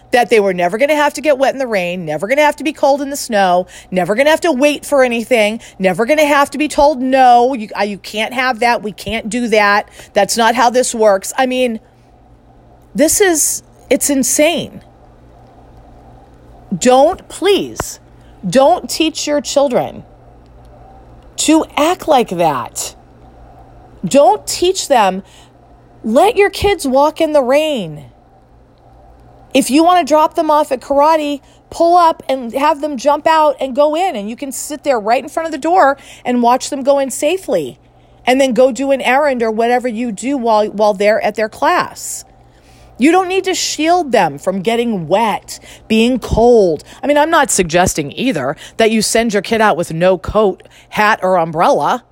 that 0.10 0.32
they 0.32 0.40
were 0.40 0.56
never 0.56 0.80
going 0.80 0.90
to 0.90 0.96
have 0.96 1.14
to 1.14 1.22
get 1.22 1.38
wet 1.38 1.54
in 1.54 1.60
the 1.60 1.68
rain, 1.68 2.04
never 2.04 2.26
going 2.26 2.38
to 2.40 2.44
have 2.44 2.56
to 2.56 2.64
be 2.64 2.74
cold 2.74 3.00
in 3.00 3.12
the 3.12 3.16
snow, 3.16 3.68
never 3.92 4.16
going 4.16 4.26
to 4.26 4.32
have 4.32 4.42
to 4.42 4.52
wait 4.52 4.88
for 4.88 5.04
anything, 5.04 5.62
never 5.78 6.08
going 6.08 6.18
to 6.18 6.26
have 6.26 6.50
to 6.50 6.58
be 6.58 6.68
told, 6.68 7.00
no, 7.00 7.54
you, 7.54 7.70
uh, 7.78 7.84
you 7.84 8.00
can't 8.00 8.34
have 8.34 8.62
that. 8.62 8.82
We 8.82 8.92
can't 8.92 9.30
do 9.30 9.50
that. 9.50 9.88
That's 10.14 10.36
not 10.36 10.56
how 10.56 10.72
this 10.72 10.96
works. 10.96 11.32
I 11.38 11.46
mean, 11.46 11.80
this 12.96 13.22
is, 13.22 13.62
it's 13.92 14.10
insane. 14.10 14.84
Don't, 16.76 17.30
please, 17.30 18.00
don't 18.50 18.90
teach 18.90 19.28
your 19.28 19.42
children 19.42 20.06
to 21.36 21.66
act 21.78 22.08
like 22.08 22.30
that. 22.30 22.96
Don't 24.06 24.46
teach 24.46 24.88
them. 24.88 25.24
Let 26.04 26.36
your 26.36 26.50
kids 26.50 26.88
walk 26.88 27.22
in 27.22 27.32
the 27.32 27.42
rain. 27.42 28.12
If 29.54 29.70
you 29.70 29.84
want 29.84 30.06
to 30.06 30.12
drop 30.12 30.34
them 30.34 30.50
off 30.50 30.72
at 30.72 30.82
karate, 30.82 31.42
pull 31.70 31.96
up 31.96 32.24
and 32.28 32.52
have 32.54 32.82
them 32.82 32.98
jump 32.98 33.28
out 33.28 33.56
and 33.60 33.76
go 33.76 33.96
in, 33.96 34.16
and 34.16 34.30
you 34.30 34.36
can 34.36 34.52
sit 34.52 34.84
there 34.84 35.00
right 35.00 35.24
in 35.24 35.30
front 35.30 35.46
of 35.46 35.52
the 35.52 35.58
door 35.58 35.98
and 36.26 36.42
watch 36.42 36.70
them 36.70 36.84
go 36.84 37.00
in 37.00 37.12
safely. 37.12 37.80
And 38.26 38.40
then 38.40 38.54
go 38.54 38.72
do 38.72 38.92
an 38.92 39.02
errand 39.02 39.44
or 39.44 39.52
whatever 39.52 39.88
you 39.88 40.12
do 40.12 40.38
while, 40.38 40.70
while 40.70 40.94
they're 40.94 41.22
at 41.22 41.36
their 41.36 41.50
class. 41.50 42.26
You 42.98 43.12
don't 43.12 43.28
need 43.28 43.44
to 43.46 43.54
shield 43.54 44.12
them 44.12 44.38
from 44.38 44.62
getting 44.62 45.08
wet, 45.08 45.60
being 45.88 46.20
cold. 46.20 46.84
I 47.02 47.08
mean, 47.08 47.18
I'm 47.18 47.30
not 47.30 47.52
suggesting 47.52 48.12
either 48.14 48.56
that 48.78 48.92
you 48.92 49.02
send 49.02 49.34
your 49.34 49.42
kid 49.42 49.62
out 49.62 49.78
with 49.78 49.94
no 49.94 50.18
coat, 50.18 50.68
hat, 50.90 51.20
or 51.22 51.38
umbrella. 51.38 52.06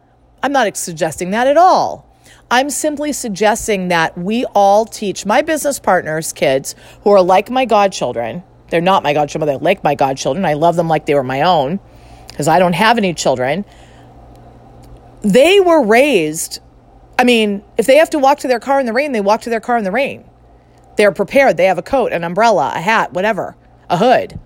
I'm 0.43 0.51
not 0.51 0.75
suggesting 0.75 1.31
that 1.31 1.47
at 1.47 1.57
all. 1.57 2.07
I'm 2.49 2.69
simply 2.69 3.13
suggesting 3.13 3.87
that 3.89 4.17
we 4.17 4.45
all 4.53 4.85
teach 4.85 5.25
my 5.25 5.41
business 5.41 5.79
partners' 5.79 6.33
kids 6.33 6.75
who 7.03 7.11
are 7.11 7.21
like 7.21 7.49
my 7.49 7.65
godchildren. 7.65 8.43
They're 8.69 8.81
not 8.81 9.03
my 9.03 9.13
godchildren, 9.13 9.47
they're 9.47 9.57
like 9.57 9.83
my 9.83 9.95
godchildren. 9.95 10.45
I 10.45 10.53
love 10.53 10.75
them 10.75 10.87
like 10.87 11.05
they 11.05 11.15
were 11.15 11.23
my 11.23 11.43
own 11.43 11.79
because 12.27 12.47
I 12.47 12.59
don't 12.59 12.73
have 12.73 12.97
any 12.97 13.13
children. 13.13 13.65
They 15.21 15.59
were 15.59 15.85
raised, 15.85 16.59
I 17.17 17.23
mean, 17.23 17.63
if 17.77 17.85
they 17.85 17.97
have 17.97 18.09
to 18.11 18.19
walk 18.19 18.39
to 18.39 18.47
their 18.47 18.59
car 18.59 18.79
in 18.79 18.85
the 18.85 18.93
rain, 18.93 19.11
they 19.11 19.21
walk 19.21 19.41
to 19.41 19.49
their 19.49 19.59
car 19.59 19.77
in 19.77 19.83
the 19.83 19.91
rain. 19.91 20.25
They're 20.97 21.11
prepared. 21.11 21.57
They 21.57 21.65
have 21.65 21.77
a 21.77 21.83
coat, 21.83 22.11
an 22.11 22.23
umbrella, 22.23 22.73
a 22.75 22.81
hat, 22.81 23.13
whatever, 23.13 23.55
a 23.89 23.97
hood. 23.97 24.39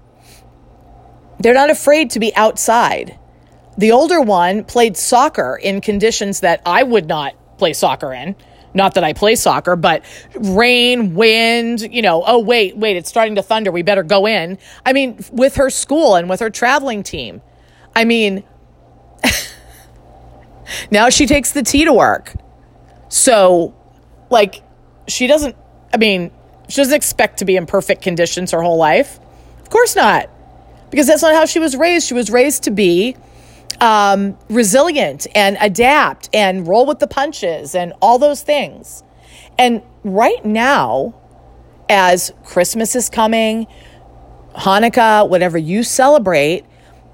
They're 1.39 1.53
not 1.53 1.69
afraid 1.69 2.11
to 2.11 2.19
be 2.19 2.35
outside. 2.35 3.17
The 3.77 3.91
older 3.91 4.21
one 4.21 4.63
played 4.63 4.95
soccer 4.95 5.59
in 5.61 5.81
conditions 5.81 6.41
that 6.41 6.61
I 6.65 6.83
would 6.83 7.07
not 7.07 7.35
play 7.57 7.73
soccer 7.73 8.13
in. 8.13 8.35
Not 8.73 8.95
that 8.95 9.03
I 9.05 9.13
play 9.13 9.35
soccer, 9.35 9.77
but 9.77 10.03
rain, 10.35 11.15
wind, 11.15 11.81
you 11.81 12.01
know, 12.01 12.23
oh, 12.25 12.39
wait, 12.39 12.75
wait, 12.75 12.97
it's 12.97 13.07
starting 13.07 13.35
to 13.35 13.41
thunder. 13.41 13.71
We 13.71 13.83
better 13.83 14.03
go 14.03 14.27
in. 14.27 14.57
I 14.85 14.91
mean, 14.91 15.17
with 15.31 15.55
her 15.55 15.69
school 15.69 16.15
and 16.15 16.29
with 16.29 16.41
her 16.41 16.49
traveling 16.49 17.01
team. 17.01 17.41
I 17.95 18.03
mean, 18.03 18.43
now 20.91 21.09
she 21.09 21.25
takes 21.25 21.53
the 21.53 21.63
T 21.63 21.85
to 21.85 21.93
work. 21.93 22.33
So, 23.07 23.73
like, 24.29 24.61
she 25.07 25.27
doesn't, 25.27 25.55
I 25.93 25.97
mean, 25.97 26.31
she 26.67 26.77
doesn't 26.81 26.93
expect 26.95 27.39
to 27.39 27.45
be 27.45 27.55
in 27.55 27.65
perfect 27.65 28.01
conditions 28.01 28.51
her 28.51 28.61
whole 28.61 28.77
life. 28.77 29.19
Of 29.61 29.69
course 29.69 29.95
not. 29.95 30.29
Because 30.91 31.07
that's 31.07 31.21
not 31.21 31.33
how 31.33 31.45
she 31.45 31.59
was 31.59 31.77
raised. 31.77 32.07
She 32.07 32.13
was 32.13 32.29
raised 32.29 32.63
to 32.63 32.71
be 32.71 33.15
um, 33.81 34.37
resilient 34.49 35.27
and 35.35 35.57
adapt 35.59 36.29
and 36.33 36.67
roll 36.67 36.85
with 36.85 36.99
the 36.99 37.07
punches 37.07 37.75
and 37.75 37.93
all 38.01 38.19
those 38.19 38.41
things. 38.41 39.03
And 39.57 39.81
right 40.03 40.43
now, 40.45 41.15
as 41.89 42.33
Christmas 42.43 42.95
is 42.95 43.09
coming, 43.09 43.67
Hanukkah, 44.55 45.29
whatever 45.29 45.57
you 45.57 45.83
celebrate, 45.83 46.65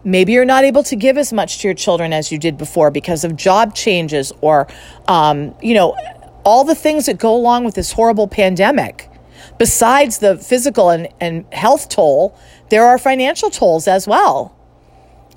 maybe 0.04 0.34
you're 0.34 0.46
not 0.46 0.64
able 0.64 0.84
to 0.84 0.96
give 0.96 1.18
as 1.18 1.34
much 1.34 1.60
to 1.60 1.68
your 1.68 1.76
children 1.76 2.14
as 2.14 2.32
you 2.32 2.38
did 2.38 2.58
before 2.58 2.92
because 2.92 3.24
of 3.24 3.36
job 3.36 3.76
changes 3.76 4.32
or, 4.42 4.68
um, 5.08 5.56
you 5.62 5.74
know, 5.74 5.96
all 6.44 6.64
the 6.64 6.76
things 6.76 7.06
that 7.06 7.20
go 7.20 7.36
along 7.36 7.64
with 7.64 7.76
this 7.76 7.92
horrible 7.92 8.28
pandemic. 8.28 9.10
Besides 9.58 10.20
the 10.20 10.38
physical 10.38 10.90
and, 10.90 11.08
and 11.20 11.46
health 11.54 11.90
toll, 11.90 12.36
there 12.70 12.86
are 12.86 12.98
financial 12.98 13.50
tolls 13.50 13.88
as 13.88 14.08
well. 14.08 14.56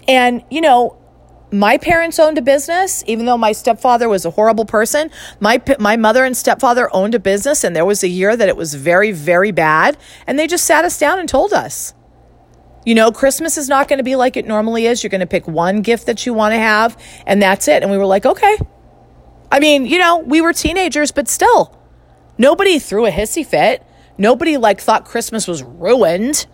And, 0.09 0.43
you 0.50 0.61
know, 0.61 0.97
my 1.54 1.78
parents 1.78 2.18
owned 2.18 2.37
a 2.37 2.42
business, 2.42 3.04
even 3.06 3.26
though 3.26 3.38
my 3.38 3.52
stepfather 3.52 4.08
was 4.08 4.25
a 4.25 4.30
horrible 4.30 4.64
person. 4.64 5.11
My 5.38 5.62
my 5.78 5.96
mother 5.96 6.25
and 6.25 6.37
stepfather 6.37 6.88
owned 6.92 7.14
a 7.14 7.20
business, 7.20 7.62
and 7.62 7.76
there 7.76 7.84
was 7.84 8.02
a 8.02 8.08
year 8.08 8.37
that 8.37 8.49
it 8.49 8.56
was 8.56 8.75
very, 8.75 9.12
very 9.12 9.52
bad, 9.52 9.96
and 10.26 10.38
they 10.38 10.46
just 10.46 10.64
sat 10.64 10.84
us 10.84 10.99
down 10.99 11.18
and 11.18 11.28
told 11.28 11.52
us. 11.52 11.94
You 12.84 12.94
know, 12.94 13.12
Christmas 13.12 13.56
is 13.56 13.68
not 13.68 13.88
going 13.88 13.99
to 13.99 14.04
be 14.04 14.16
like 14.16 14.37
it 14.37 14.46
normally 14.46 14.87
is. 14.87 15.02
You're 15.02 15.11
going 15.11 15.20
to 15.20 15.26
pick 15.26 15.49
one 15.49 15.80
gift 15.80 16.06
that 16.06 16.26
you 16.26 16.34
want 16.34 16.52
to 16.52 16.58
have, 16.58 17.00
and 17.26 17.40
that's 17.40 17.68
it. 17.68 17.82
And 17.82 17.90
we 17.90 17.96
were 17.96 18.04
like, 18.04 18.26
okay. 18.26 18.58
I 19.50 19.61
mean, 19.61 19.87
you 19.87 19.99
know, 19.99 20.18
we 20.18 20.40
were 20.40 20.52
teenagers, 20.52 21.12
but 21.12 21.28
still, 21.28 21.78
nobody 22.37 22.78
threw 22.78 23.06
a 23.06 23.11
hissy 23.11 23.46
fit. 23.46 23.87
Nobody 24.18 24.56
like 24.56 24.80
thought 24.80 25.04
Christmas 25.04 25.46
was 25.46 25.62
ruined. 25.62 26.46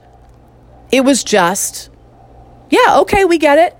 It 0.92 1.00
was 1.00 1.24
just, 1.24 1.90
yeah, 2.70 2.98
okay, 3.00 3.24
we 3.24 3.38
get 3.38 3.58
it. 3.58 3.76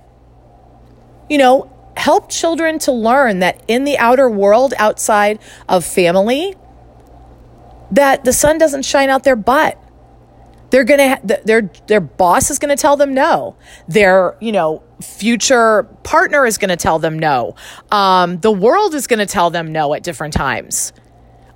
You 1.31 1.39
know, 1.39 1.73
help 1.97 2.29
children 2.29 2.79
to 2.81 2.93
learn 2.93 3.39
that 3.39 3.63
in 3.69 3.85
the 3.85 3.97
outer 3.99 4.29
world 4.29 4.75
outside 4.77 5.39
of 5.69 5.85
family, 5.85 6.55
that 7.91 8.25
the 8.25 8.33
sun 8.33 8.59
doesn't 8.59 8.85
shine 8.85 9.09
out 9.11 9.25
their 9.25 9.37
butt. 9.37 9.79
They're 10.71 10.85
going 10.85 11.17
to 11.17 11.43
their 11.45 11.63
their 11.89 12.01
boss 12.01 12.51
is 12.51 12.59
going 12.59 12.75
to 12.77 12.81
tell 12.81 12.97
them 12.97 13.13
no. 13.13 13.57
Their, 13.89 14.37
you 14.41 14.53
know, 14.53 14.85
future 15.03 15.85
partner 16.05 16.47
is 16.47 16.59
going 16.59 16.69
to 16.69 16.77
tell 16.77 16.99
them 16.99 17.19
no. 17.19 17.57
Um, 17.91 18.39
the 18.39 18.53
world 18.53 18.95
is 18.95 19.07
going 19.07 19.19
to 19.19 19.27
tell 19.27 19.51
them 19.51 19.73
no 19.73 19.95
at 19.95 20.03
different 20.03 20.35
times. 20.35 20.93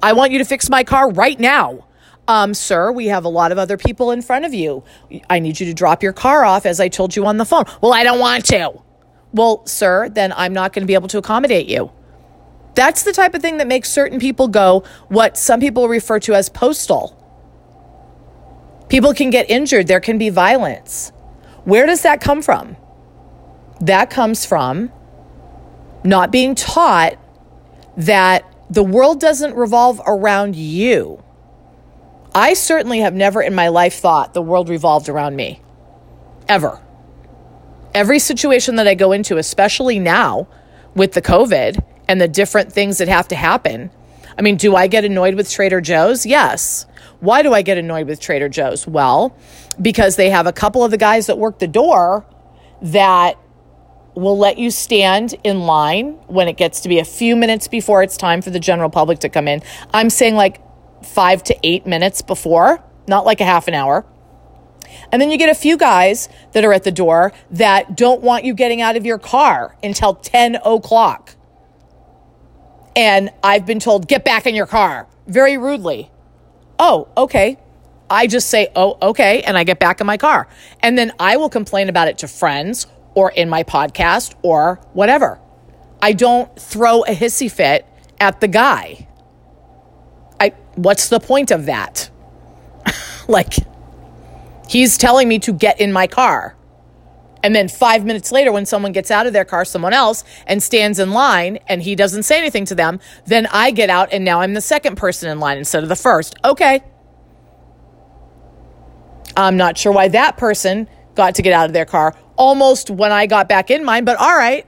I 0.02 0.12
want 0.12 0.32
you 0.32 0.38
to 0.38 0.44
fix 0.44 0.68
my 0.68 0.84
car 0.84 1.10
right 1.10 1.38
now. 1.38 1.86
Um, 2.26 2.54
sir, 2.54 2.90
we 2.90 3.06
have 3.06 3.24
a 3.24 3.28
lot 3.28 3.52
of 3.52 3.58
other 3.58 3.76
people 3.76 4.10
in 4.10 4.22
front 4.22 4.44
of 4.44 4.54
you. 4.54 4.82
I 5.30 5.38
need 5.38 5.60
you 5.60 5.66
to 5.66 5.74
drop 5.74 6.02
your 6.02 6.12
car 6.12 6.44
off 6.44 6.66
as 6.66 6.80
I 6.80 6.88
told 6.88 7.14
you 7.14 7.26
on 7.26 7.36
the 7.36 7.44
phone. 7.44 7.64
Well, 7.82 7.92
I 7.92 8.02
don't 8.02 8.18
want 8.18 8.46
to. 8.46 8.83
Well, 9.34 9.66
sir, 9.66 10.08
then 10.08 10.32
I'm 10.32 10.52
not 10.52 10.72
going 10.72 10.84
to 10.84 10.86
be 10.86 10.94
able 10.94 11.08
to 11.08 11.18
accommodate 11.18 11.68
you. 11.68 11.90
That's 12.74 13.02
the 13.02 13.12
type 13.12 13.34
of 13.34 13.42
thing 13.42 13.58
that 13.58 13.66
makes 13.66 13.90
certain 13.90 14.18
people 14.18 14.48
go 14.48 14.84
what 15.08 15.36
some 15.36 15.60
people 15.60 15.88
refer 15.88 16.20
to 16.20 16.34
as 16.34 16.48
postal. 16.48 17.20
People 18.88 19.12
can 19.12 19.30
get 19.30 19.50
injured, 19.50 19.88
there 19.88 20.00
can 20.00 20.18
be 20.18 20.28
violence. 20.28 21.10
Where 21.64 21.84
does 21.84 22.02
that 22.02 22.20
come 22.20 22.42
from? 22.42 22.76
That 23.80 24.08
comes 24.08 24.46
from 24.46 24.92
not 26.04 26.30
being 26.30 26.54
taught 26.54 27.18
that 27.96 28.44
the 28.70 28.84
world 28.84 29.20
doesn't 29.20 29.56
revolve 29.56 30.00
around 30.06 30.54
you. 30.54 31.22
I 32.34 32.54
certainly 32.54 33.00
have 33.00 33.14
never 33.14 33.42
in 33.42 33.54
my 33.54 33.68
life 33.68 33.94
thought 33.94 34.34
the 34.34 34.42
world 34.42 34.68
revolved 34.68 35.08
around 35.08 35.34
me. 35.34 35.60
Ever. 36.48 36.83
Every 37.94 38.18
situation 38.18 38.74
that 38.76 38.88
I 38.88 38.94
go 38.94 39.12
into, 39.12 39.36
especially 39.38 39.98
now 39.98 40.48
with 40.94 41.12
the 41.12 41.22
COVID 41.22 41.82
and 42.08 42.20
the 42.20 42.28
different 42.28 42.72
things 42.72 42.98
that 42.98 43.08
have 43.08 43.28
to 43.28 43.36
happen. 43.36 43.90
I 44.36 44.42
mean, 44.42 44.56
do 44.56 44.74
I 44.74 44.88
get 44.88 45.04
annoyed 45.04 45.36
with 45.36 45.50
Trader 45.50 45.80
Joe's? 45.80 46.26
Yes. 46.26 46.86
Why 47.20 47.42
do 47.42 47.52
I 47.54 47.62
get 47.62 47.78
annoyed 47.78 48.06
with 48.08 48.20
Trader 48.20 48.48
Joe's? 48.48 48.86
Well, 48.86 49.36
because 49.80 50.16
they 50.16 50.30
have 50.30 50.46
a 50.46 50.52
couple 50.52 50.84
of 50.84 50.90
the 50.90 50.98
guys 50.98 51.26
that 51.26 51.38
work 51.38 51.58
the 51.58 51.68
door 51.68 52.26
that 52.82 53.38
will 54.14 54.38
let 54.38 54.58
you 54.58 54.70
stand 54.70 55.34
in 55.44 55.60
line 55.60 56.12
when 56.26 56.48
it 56.48 56.56
gets 56.56 56.80
to 56.80 56.88
be 56.88 56.98
a 56.98 57.04
few 57.04 57.34
minutes 57.36 57.68
before 57.68 58.02
it's 58.02 58.16
time 58.16 58.42
for 58.42 58.50
the 58.50 58.60
general 58.60 58.90
public 58.90 59.20
to 59.20 59.28
come 59.28 59.48
in. 59.48 59.62
I'm 59.92 60.10
saying 60.10 60.34
like 60.34 60.60
five 61.04 61.42
to 61.44 61.56
eight 61.62 61.86
minutes 61.86 62.22
before, 62.22 62.82
not 63.08 63.24
like 63.24 63.40
a 63.40 63.44
half 63.44 63.68
an 63.68 63.74
hour. 63.74 64.04
And 65.12 65.20
then 65.20 65.30
you 65.30 65.38
get 65.38 65.48
a 65.48 65.54
few 65.54 65.76
guys 65.76 66.28
that 66.52 66.64
are 66.64 66.72
at 66.72 66.84
the 66.84 66.92
door 66.92 67.32
that 67.50 67.96
don't 67.96 68.22
want 68.22 68.44
you 68.44 68.54
getting 68.54 68.80
out 68.80 68.96
of 68.96 69.06
your 69.06 69.18
car 69.18 69.76
until 69.82 70.14
10 70.14 70.56
o'clock. 70.64 71.34
And 72.96 73.30
I've 73.42 73.66
been 73.66 73.80
told, 73.80 74.06
get 74.08 74.24
back 74.24 74.46
in 74.46 74.54
your 74.54 74.66
car 74.66 75.08
very 75.26 75.58
rudely. 75.58 76.10
Oh, 76.78 77.08
okay. 77.16 77.58
I 78.10 78.26
just 78.26 78.48
say, 78.48 78.68
oh, 78.76 78.98
okay. 79.00 79.42
And 79.42 79.56
I 79.56 79.64
get 79.64 79.78
back 79.78 80.00
in 80.00 80.06
my 80.06 80.16
car. 80.16 80.48
And 80.80 80.96
then 80.96 81.12
I 81.18 81.36
will 81.36 81.48
complain 81.48 81.88
about 81.88 82.08
it 82.08 82.18
to 82.18 82.28
friends 82.28 82.86
or 83.14 83.30
in 83.30 83.48
my 83.48 83.62
podcast 83.64 84.34
or 84.42 84.80
whatever. 84.92 85.40
I 86.02 86.12
don't 86.12 86.54
throw 86.58 87.02
a 87.02 87.12
hissy 87.12 87.50
fit 87.50 87.86
at 88.20 88.40
the 88.40 88.48
guy. 88.48 89.08
I 90.38 90.50
what's 90.74 91.08
the 91.08 91.20
point 91.20 91.50
of 91.50 91.66
that? 91.66 92.10
like 93.28 93.54
he's 94.68 94.96
telling 94.98 95.28
me 95.28 95.38
to 95.40 95.52
get 95.52 95.80
in 95.80 95.92
my 95.92 96.06
car. 96.06 96.56
And 97.42 97.54
then 97.54 97.68
5 97.68 98.06
minutes 98.06 98.32
later 98.32 98.52
when 98.52 98.64
someone 98.64 98.92
gets 98.92 99.10
out 99.10 99.26
of 99.26 99.34
their 99.34 99.44
car 99.44 99.66
someone 99.66 99.92
else 99.92 100.24
and 100.46 100.62
stands 100.62 100.98
in 100.98 101.10
line 101.10 101.58
and 101.66 101.82
he 101.82 101.94
doesn't 101.94 102.22
say 102.22 102.38
anything 102.38 102.64
to 102.64 102.74
them, 102.74 103.00
then 103.26 103.46
I 103.52 103.70
get 103.70 103.90
out 103.90 104.12
and 104.12 104.24
now 104.24 104.40
I'm 104.40 104.54
the 104.54 104.62
second 104.62 104.96
person 104.96 105.28
in 105.28 105.40
line 105.40 105.58
instead 105.58 105.82
of 105.82 105.90
the 105.90 105.96
first. 105.96 106.36
Okay. 106.42 106.82
I'm 109.36 109.58
not 109.58 109.76
sure 109.76 109.92
why 109.92 110.08
that 110.08 110.38
person 110.38 110.88
got 111.14 111.34
to 111.34 111.42
get 111.42 111.52
out 111.52 111.66
of 111.66 111.74
their 111.74 111.84
car 111.84 112.16
almost 112.36 112.88
when 112.88 113.12
I 113.12 113.26
got 113.26 113.46
back 113.46 113.70
in 113.70 113.84
mine, 113.84 114.06
but 114.06 114.16
all 114.18 114.34
right. 114.34 114.66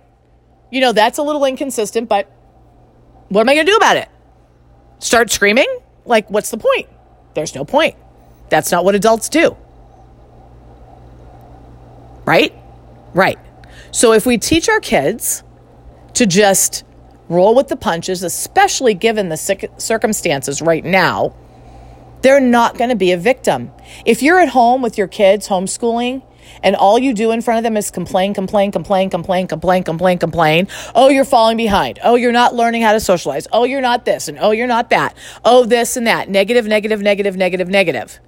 You 0.71 0.81
know, 0.83 0.93
that's 0.93 1.17
a 1.19 1.23
little 1.23 1.45
inconsistent, 1.47 2.09
but 2.09 2.31
what 3.29 3.41
am 3.41 3.49
I 3.49 3.55
going 3.55 3.65
to 3.65 3.73
do 3.73 3.77
about 3.77 3.97
it? 3.97 4.09
Start 4.99 5.31
screaming? 5.31 5.79
Like, 6.05 6.29
what's 6.31 6.51
the 6.51 6.59
point? 6.59 6.89
There's 7.35 7.55
no 7.55 7.65
point. 7.65 7.97
That's 8.51 8.71
not 8.71 8.85
what 8.85 8.95
adults 8.95 9.29
do. 9.29 9.57
Right? 12.27 12.53
Right. 13.15 13.39
So 13.93 14.13
if 14.13 14.27
we 14.27 14.37
teach 14.37 14.69
our 14.69 14.81
kids 14.81 15.43
to 16.15 16.27
just 16.27 16.85
roll 17.29 17.55
with 17.55 17.69
the 17.69 17.77
punches, 17.77 18.23
especially 18.23 18.95
given 18.95 19.29
the 19.29 19.37
circumstances 19.79 20.61
right 20.61 20.85
now, 20.85 21.35
they're 22.23 22.41
not 22.41 22.77
going 22.77 22.91
to 22.91 22.97
be 22.97 23.13
a 23.13 23.17
victim. 23.17 23.71
If 24.05 24.23
you're 24.23 24.41
at 24.41 24.49
home 24.49 24.83
with 24.83 24.99
your 24.99 25.07
kids 25.07 25.49
homeschooling 25.49 26.23
and 26.63 26.75
all 26.75 26.99
you 26.99 27.15
do 27.15 27.31
in 27.31 27.43
front 27.43 27.59
of 27.59 27.65
them 27.65 27.77
is 27.77 27.91
complain, 27.91 28.35
complain, 28.35 28.73
complain, 28.73 29.11
complain, 29.11 29.47
complain, 29.47 29.83
complain, 29.85 30.19
complain. 30.19 30.69
Oh, 30.95 31.09
you're 31.09 31.25
falling 31.25 31.57
behind. 31.57 31.99
Oh, 32.03 32.15
you're 32.15 32.33
not 32.33 32.55
learning 32.55 32.83
how 32.83 32.93
to 32.93 33.01
socialize. 33.01 33.47
Oh, 33.53 33.65
you're 33.65 33.81
not 33.81 34.05
this 34.05 34.29
and 34.29 34.39
oh, 34.39 34.51
you're 34.51 34.67
not 34.67 34.91
that. 34.91 35.17
Oh, 35.45 35.65
this 35.65 35.97
and 35.97 36.07
that. 36.07 36.29
Negative, 36.29 36.67
negative, 36.67 37.01
negative, 37.01 37.37
negative, 37.37 37.69
negative. 37.69 38.21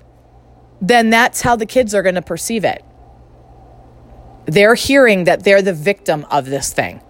Then 0.81 1.11
that's 1.11 1.41
how 1.41 1.57
the 1.57 1.67
kids 1.67 1.95
are 1.95 2.03
going 2.03 2.15
to 2.15 2.23
perceive 2.23 2.65
it. 2.65 2.85
They're 4.49 4.75
hearing 4.75 5.25
that 5.25 5.45
they're 5.45 5.61
the 5.61 5.75
victim 5.75 6.27
of 6.31 6.47
this 6.47 6.73
thing. 6.73 7.03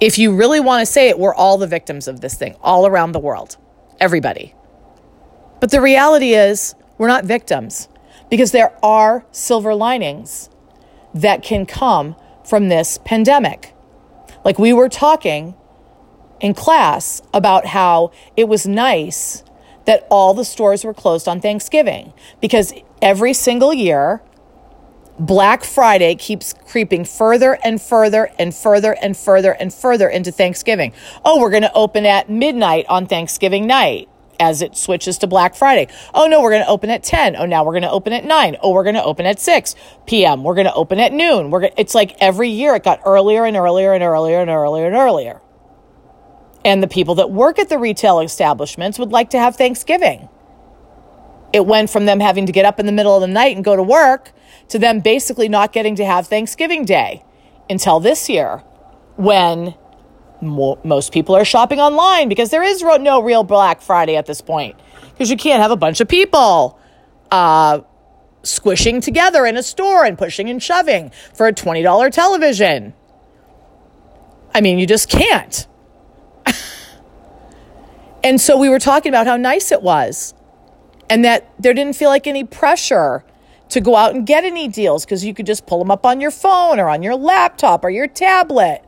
If 0.00 0.18
you 0.18 0.34
really 0.34 0.60
want 0.60 0.86
to 0.86 0.90
say 0.90 1.08
it, 1.08 1.18
we're 1.18 1.34
all 1.34 1.58
the 1.58 1.66
victims 1.66 2.06
of 2.06 2.20
this 2.20 2.34
thing, 2.34 2.54
all 2.62 2.86
around 2.86 3.10
the 3.10 3.18
world. 3.18 3.56
Everybody. 3.98 4.54
But 5.60 5.72
the 5.72 5.80
reality 5.80 6.32
is, 6.32 6.76
we're 6.96 7.08
not 7.08 7.24
victims 7.24 7.88
because 8.30 8.52
there 8.52 8.72
are 8.84 9.26
silver 9.32 9.74
linings 9.74 10.48
that 11.12 11.42
can 11.42 11.66
come 11.66 12.14
from 12.44 12.68
this 12.68 12.98
pandemic. 13.04 13.74
Like 14.44 14.60
we 14.60 14.72
were 14.72 14.88
talking 14.88 15.54
in 16.40 16.54
class 16.54 17.20
about 17.34 17.66
how 17.66 18.12
it 18.36 18.48
was 18.48 18.64
nice 18.64 19.42
that 19.86 20.06
all 20.08 20.34
the 20.34 20.44
stores 20.44 20.84
were 20.84 20.94
closed 20.94 21.26
on 21.26 21.40
Thanksgiving 21.40 22.12
because 22.40 22.72
every 23.02 23.32
single 23.32 23.74
year, 23.74 24.22
Black 25.20 25.64
Friday 25.64 26.14
keeps 26.14 26.54
creeping 26.54 27.04
further 27.04 27.58
and 27.62 27.80
further 27.80 28.30
and 28.38 28.54
further 28.54 28.96
and 29.02 29.14
further 29.14 29.52
and 29.52 29.72
further 29.72 30.08
into 30.08 30.32
Thanksgiving. 30.32 30.94
Oh, 31.26 31.38
we're 31.38 31.50
going 31.50 31.62
to 31.62 31.72
open 31.74 32.06
at 32.06 32.30
midnight 32.30 32.86
on 32.88 33.06
Thanksgiving 33.06 33.66
night 33.66 34.08
as 34.40 34.62
it 34.62 34.78
switches 34.78 35.18
to 35.18 35.26
Black 35.26 35.54
Friday. 35.54 35.92
Oh 36.14 36.26
no, 36.26 36.40
we're 36.40 36.52
going 36.52 36.64
to 36.64 36.70
open 36.70 36.88
at 36.88 37.02
10. 37.02 37.36
Oh, 37.36 37.44
now 37.44 37.62
we're 37.62 37.72
going 37.72 37.82
to 37.82 37.90
open 37.90 38.14
at 38.14 38.24
9. 38.24 38.56
Oh, 38.62 38.72
we're 38.72 38.82
going 38.82 38.94
to 38.94 39.04
open 39.04 39.26
at 39.26 39.38
6 39.38 39.74
p.m. 40.06 40.42
We're 40.42 40.54
going 40.54 40.66
to 40.66 40.72
open 40.72 40.98
at 40.98 41.12
noon. 41.12 41.50
We're 41.50 41.60
gonna, 41.60 41.74
it's 41.76 41.94
like 41.94 42.16
every 42.18 42.48
year 42.48 42.74
it 42.74 42.82
got 42.82 43.02
earlier 43.04 43.44
and 43.44 43.58
earlier 43.58 43.92
and 43.92 44.02
earlier 44.02 44.40
and 44.40 44.48
earlier 44.48 44.86
and 44.86 44.96
earlier. 44.96 45.42
And 46.64 46.82
the 46.82 46.88
people 46.88 47.16
that 47.16 47.30
work 47.30 47.58
at 47.58 47.68
the 47.68 47.78
retail 47.78 48.20
establishments 48.20 48.98
would 48.98 49.12
like 49.12 49.28
to 49.30 49.38
have 49.38 49.56
Thanksgiving. 49.56 50.30
It 51.52 51.66
went 51.66 51.90
from 51.90 52.06
them 52.06 52.20
having 52.20 52.46
to 52.46 52.52
get 52.52 52.64
up 52.64 52.78
in 52.78 52.86
the 52.86 52.92
middle 52.92 53.14
of 53.14 53.20
the 53.20 53.26
night 53.26 53.56
and 53.56 53.64
go 53.64 53.76
to 53.76 53.82
work 53.82 54.32
to 54.68 54.78
them 54.78 55.00
basically 55.00 55.48
not 55.48 55.72
getting 55.72 55.96
to 55.96 56.04
have 56.04 56.28
Thanksgiving 56.28 56.84
Day 56.84 57.24
until 57.68 58.00
this 58.00 58.28
year 58.28 58.62
when 59.16 59.74
most 60.42 61.12
people 61.12 61.36
are 61.36 61.44
shopping 61.44 61.80
online 61.80 62.28
because 62.28 62.50
there 62.50 62.62
is 62.62 62.82
no 62.82 63.22
real 63.22 63.42
Black 63.42 63.82
Friday 63.82 64.16
at 64.16 64.26
this 64.26 64.40
point 64.40 64.76
because 65.12 65.30
you 65.30 65.36
can't 65.36 65.60
have 65.60 65.70
a 65.70 65.76
bunch 65.76 66.00
of 66.00 66.08
people 66.08 66.78
uh, 67.30 67.80
squishing 68.42 69.00
together 69.00 69.44
in 69.44 69.56
a 69.56 69.62
store 69.62 70.04
and 70.04 70.16
pushing 70.16 70.48
and 70.48 70.62
shoving 70.62 71.10
for 71.34 71.46
a 71.46 71.52
$20 71.52 72.10
television. 72.10 72.94
I 74.54 74.60
mean, 74.60 74.78
you 74.78 74.86
just 74.86 75.08
can't. 75.08 75.66
and 78.24 78.40
so 78.40 78.58
we 78.58 78.68
were 78.68 78.78
talking 78.78 79.10
about 79.10 79.26
how 79.26 79.36
nice 79.36 79.70
it 79.72 79.82
was 79.82 80.34
and 81.10 81.24
that 81.24 81.52
there 81.58 81.74
didn't 81.74 81.96
feel 81.96 82.08
like 82.08 82.26
any 82.26 82.44
pressure 82.44 83.24
to 83.68 83.80
go 83.80 83.96
out 83.96 84.14
and 84.14 84.26
get 84.26 84.44
any 84.44 84.68
deals 84.68 85.04
because 85.04 85.24
you 85.24 85.34
could 85.34 85.44
just 85.44 85.66
pull 85.66 85.80
them 85.80 85.90
up 85.90 86.06
on 86.06 86.20
your 86.20 86.30
phone 86.30 86.78
or 86.80 86.88
on 86.88 87.02
your 87.02 87.16
laptop 87.16 87.84
or 87.84 87.90
your 87.90 88.06
tablet 88.06 88.82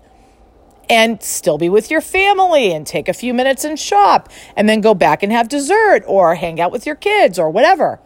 and 0.89 1.23
still 1.23 1.59
be 1.59 1.69
with 1.69 1.91
your 1.91 2.01
family 2.01 2.73
and 2.73 2.87
take 2.87 3.09
a 3.09 3.13
few 3.13 3.35
minutes 3.35 3.65
and 3.65 3.79
shop 3.79 4.29
and 4.57 4.69
then 4.69 4.81
go 4.81 4.95
back 4.95 5.23
and 5.23 5.33
have 5.33 5.49
dessert 5.49 6.03
or 6.07 6.37
hang 6.37 6.61
out 6.61 6.73
with 6.73 6.87
your 6.87 6.95
kids 6.95 7.39
or 7.39 7.51
whatever. 7.51 8.01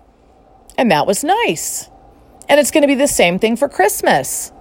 And 0.79 0.91
that 0.91 1.07
was 1.07 1.23
nice. 1.23 1.89
And 2.49 2.61
it's 2.61 2.71
going 2.71 2.83
to 2.83 2.89
be 2.89 2.95
the 2.95 3.09
same 3.09 3.39
thing 3.39 3.57
for 3.57 3.69
Christmas. 3.69 4.53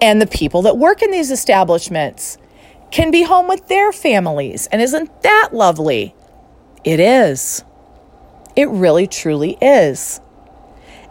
And 0.00 0.20
the 0.20 0.26
people 0.26 0.62
that 0.62 0.78
work 0.78 1.02
in 1.02 1.10
these 1.10 1.30
establishments 1.30 2.38
can 2.90 3.10
be 3.10 3.24
home 3.24 3.48
with 3.48 3.68
their 3.68 3.92
families. 3.92 4.66
And 4.68 4.80
isn't 4.80 5.22
that 5.22 5.50
lovely? 5.52 6.14
It 6.84 7.00
is. 7.00 7.64
It 8.56 8.68
really, 8.68 9.06
truly 9.06 9.56
is. 9.60 10.20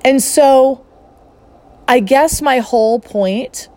And 0.06 0.22
so, 0.22 0.86
I 1.88 2.00
guess 2.00 2.42
my 2.42 2.60
whole 2.60 3.00
point 3.00 3.68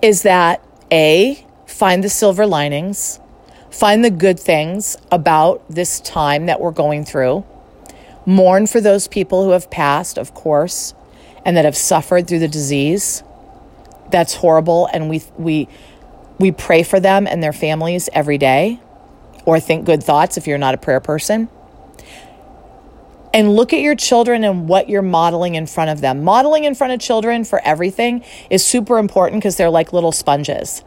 is 0.00 0.22
that 0.22 0.64
A, 0.90 1.46
find 1.66 2.02
the 2.02 2.08
silver 2.08 2.46
linings, 2.46 3.20
find 3.70 4.04
the 4.04 4.10
good 4.10 4.38
things 4.38 4.96
about 5.10 5.62
this 5.68 6.00
time 6.00 6.46
that 6.46 6.60
we're 6.60 6.72
going 6.72 7.04
through, 7.04 7.44
mourn 8.26 8.66
for 8.66 8.80
those 8.80 9.08
people 9.08 9.44
who 9.44 9.50
have 9.50 9.70
passed, 9.70 10.18
of 10.18 10.34
course, 10.34 10.94
and 11.44 11.56
that 11.56 11.64
have 11.64 11.76
suffered 11.76 12.26
through 12.26 12.40
the 12.40 12.48
disease. 12.48 13.22
That's 14.10 14.34
horrible, 14.34 14.88
and 14.92 15.08
we 15.08 15.22
we 15.38 15.68
we 16.38 16.50
pray 16.50 16.82
for 16.82 17.00
them 17.00 17.26
and 17.26 17.42
their 17.42 17.52
families 17.52 18.08
every 18.12 18.38
day, 18.38 18.80
or 19.46 19.58
think 19.58 19.86
good 19.86 20.02
thoughts 20.02 20.36
if 20.36 20.46
you're 20.46 20.58
not 20.58 20.74
a 20.74 20.78
prayer 20.78 21.00
person. 21.00 21.48
And 23.34 23.56
look 23.56 23.72
at 23.72 23.80
your 23.80 23.94
children 23.94 24.44
and 24.44 24.68
what 24.68 24.88
you're 24.88 25.00
modeling 25.00 25.54
in 25.54 25.66
front 25.66 25.90
of 25.90 26.00
them. 26.00 26.22
Modeling 26.22 26.64
in 26.64 26.74
front 26.74 26.92
of 26.92 27.00
children 27.00 27.44
for 27.44 27.60
everything 27.64 28.22
is 28.50 28.64
super 28.64 28.98
important 28.98 29.40
because 29.40 29.56
they're 29.56 29.70
like 29.70 29.92
little 29.92 30.12
sponges. 30.12 30.84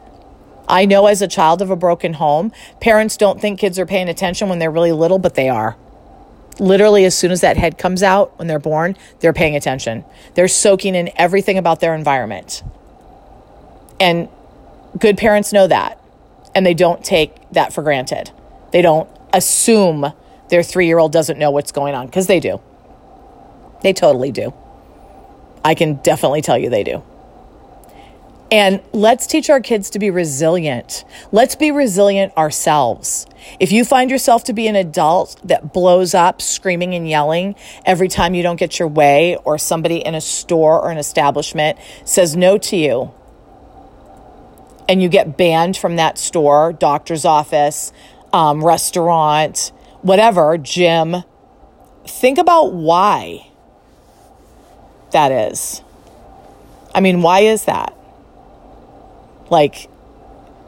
I 0.68 0.84
know 0.84 1.06
as 1.06 1.22
a 1.22 1.28
child 1.28 1.62
of 1.62 1.70
a 1.70 1.76
broken 1.76 2.14
home, 2.14 2.52
parents 2.80 3.16
don't 3.16 3.40
think 3.40 3.58
kids 3.58 3.78
are 3.78 3.86
paying 3.86 4.08
attention 4.08 4.48
when 4.48 4.58
they're 4.58 4.70
really 4.70 4.92
little, 4.92 5.18
but 5.18 5.34
they 5.34 5.48
are. 5.48 5.76
Literally, 6.58 7.04
as 7.04 7.16
soon 7.16 7.30
as 7.30 7.40
that 7.42 7.56
head 7.56 7.78
comes 7.78 8.02
out 8.02 8.36
when 8.38 8.48
they're 8.48 8.58
born, 8.58 8.96
they're 9.20 9.32
paying 9.32 9.56
attention. 9.56 10.04
They're 10.34 10.48
soaking 10.48 10.94
in 10.94 11.10
everything 11.16 11.58
about 11.58 11.80
their 11.80 11.94
environment. 11.94 12.62
And 14.00 14.28
good 14.98 15.18
parents 15.18 15.52
know 15.52 15.66
that. 15.66 16.00
And 16.54 16.64
they 16.64 16.74
don't 16.74 17.04
take 17.04 17.34
that 17.50 17.72
for 17.72 17.82
granted. 17.82 18.30
They 18.72 18.82
don't 18.82 19.08
assume 19.32 20.12
their 20.48 20.62
three 20.62 20.86
year 20.86 20.98
old 20.98 21.12
doesn't 21.12 21.38
know 21.38 21.50
what's 21.50 21.72
going 21.72 21.94
on 21.94 22.06
because 22.06 22.26
they 22.26 22.40
do. 22.40 22.60
They 23.82 23.92
totally 23.92 24.32
do. 24.32 24.54
I 25.64 25.74
can 25.74 25.94
definitely 25.96 26.42
tell 26.42 26.58
you 26.58 26.70
they 26.70 26.84
do. 26.84 27.02
And 28.50 28.80
let's 28.92 29.26
teach 29.26 29.50
our 29.50 29.60
kids 29.60 29.90
to 29.90 29.98
be 29.98 30.08
resilient. 30.08 31.04
Let's 31.32 31.56
be 31.56 31.72
resilient 31.72 32.36
ourselves. 32.36 33.26
If 33.58 33.72
you 33.72 33.84
find 33.84 34.08
yourself 34.08 34.44
to 34.44 34.52
be 34.52 34.68
an 34.68 34.76
adult 34.76 35.40
that 35.42 35.72
blows 35.72 36.14
up 36.14 36.40
screaming 36.40 36.94
and 36.94 37.08
yelling 37.08 37.56
every 37.84 38.06
time 38.06 38.34
you 38.34 38.44
don't 38.44 38.56
get 38.56 38.78
your 38.78 38.86
way, 38.86 39.36
or 39.44 39.58
somebody 39.58 39.96
in 39.96 40.14
a 40.14 40.20
store 40.20 40.80
or 40.80 40.90
an 40.90 40.98
establishment 40.98 41.76
says 42.04 42.36
no 42.36 42.56
to 42.58 42.76
you, 42.76 43.12
and 44.88 45.02
you 45.02 45.08
get 45.08 45.36
banned 45.36 45.76
from 45.76 45.96
that 45.96 46.16
store, 46.16 46.72
doctor's 46.72 47.24
office, 47.24 47.92
um, 48.32 48.64
restaurant, 48.64 49.72
whatever, 50.06 50.56
gym, 50.56 51.16
think 52.06 52.38
about 52.38 52.72
why 52.72 53.50
that 55.10 55.32
is. 55.32 55.82
I 56.94 57.00
mean, 57.00 57.22
why 57.22 57.40
is 57.40 57.64
that? 57.64 57.92
Like, 59.50 59.88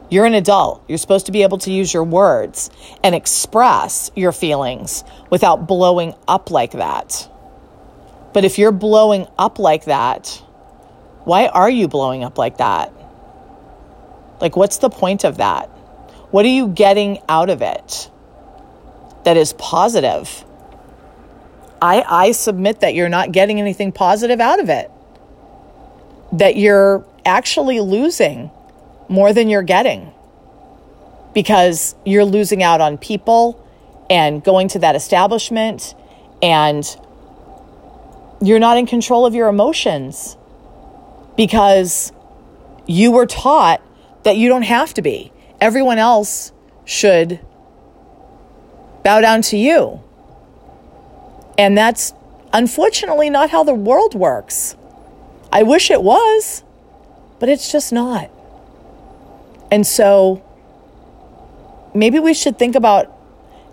you're 0.09 0.25
an 0.25 0.33
adult. 0.33 0.83
You're 0.87 0.97
supposed 0.97 1.27
to 1.27 1.31
be 1.31 1.43
able 1.43 1.57
to 1.59 1.71
use 1.71 1.93
your 1.93 2.03
words 2.03 2.69
and 3.01 3.15
express 3.15 4.11
your 4.15 4.31
feelings 4.31 5.03
without 5.29 5.67
blowing 5.67 6.15
up 6.27 6.51
like 6.51 6.71
that. 6.71 7.29
But 8.33 8.43
if 8.43 8.57
you're 8.57 8.73
blowing 8.73 9.25
up 9.37 9.57
like 9.57 9.85
that, 9.85 10.27
why 11.23 11.47
are 11.47 11.69
you 11.69 11.87
blowing 11.87 12.23
up 12.23 12.37
like 12.37 12.57
that? 12.57 12.91
Like, 14.41 14.57
what's 14.57 14.77
the 14.77 14.89
point 14.89 15.23
of 15.23 15.37
that? 15.37 15.67
What 16.31 16.45
are 16.45 16.49
you 16.49 16.67
getting 16.67 17.19
out 17.29 17.49
of 17.49 17.61
it 17.61 18.09
that 19.23 19.37
is 19.37 19.53
positive? 19.53 20.45
I, 21.81 22.03
I 22.07 22.31
submit 22.31 22.81
that 22.81 22.93
you're 22.93 23.09
not 23.09 23.31
getting 23.31 23.59
anything 23.59 23.91
positive 23.91 24.39
out 24.39 24.59
of 24.59 24.69
it, 24.69 24.91
that 26.33 26.55
you're 26.55 27.05
actually 27.25 27.79
losing 27.79 28.51
more 29.07 29.33
than 29.33 29.49
you're 29.49 29.63
getting 29.63 30.11
because 31.33 31.95
you're 32.05 32.25
losing 32.25 32.63
out 32.63 32.81
on 32.81 32.97
people 32.97 33.65
and 34.09 34.43
going 34.43 34.67
to 34.69 34.79
that 34.79 34.95
establishment 34.95 35.93
and 36.41 36.97
you're 38.41 38.59
not 38.59 38.77
in 38.77 38.85
control 38.85 39.25
of 39.25 39.35
your 39.35 39.47
emotions 39.47 40.37
because 41.35 42.11
you 42.87 43.11
were 43.11 43.25
taught 43.25 43.81
that 44.23 44.37
you 44.37 44.49
don't 44.49 44.63
have 44.63 44.93
to 44.93 45.01
be. 45.01 45.31
Everyone 45.61 45.97
else 45.97 46.51
should 46.85 47.39
bow 49.03 49.21
down 49.21 49.41
to 49.43 49.57
you. 49.57 50.01
And 51.57 51.77
that's 51.77 52.13
unfortunately 52.53 53.29
not 53.29 53.49
how 53.49 53.63
the 53.63 53.73
world 53.73 54.15
works. 54.15 54.75
I 55.51 55.63
wish 55.63 55.91
it 55.91 56.01
was, 56.01 56.63
but 57.39 57.49
it's 57.49 57.71
just 57.71 57.91
not. 57.91 58.29
And 59.71 59.85
so 59.85 60.43
maybe 61.93 62.19
we 62.19 62.33
should 62.33 62.57
think 62.57 62.75
about 62.75 63.15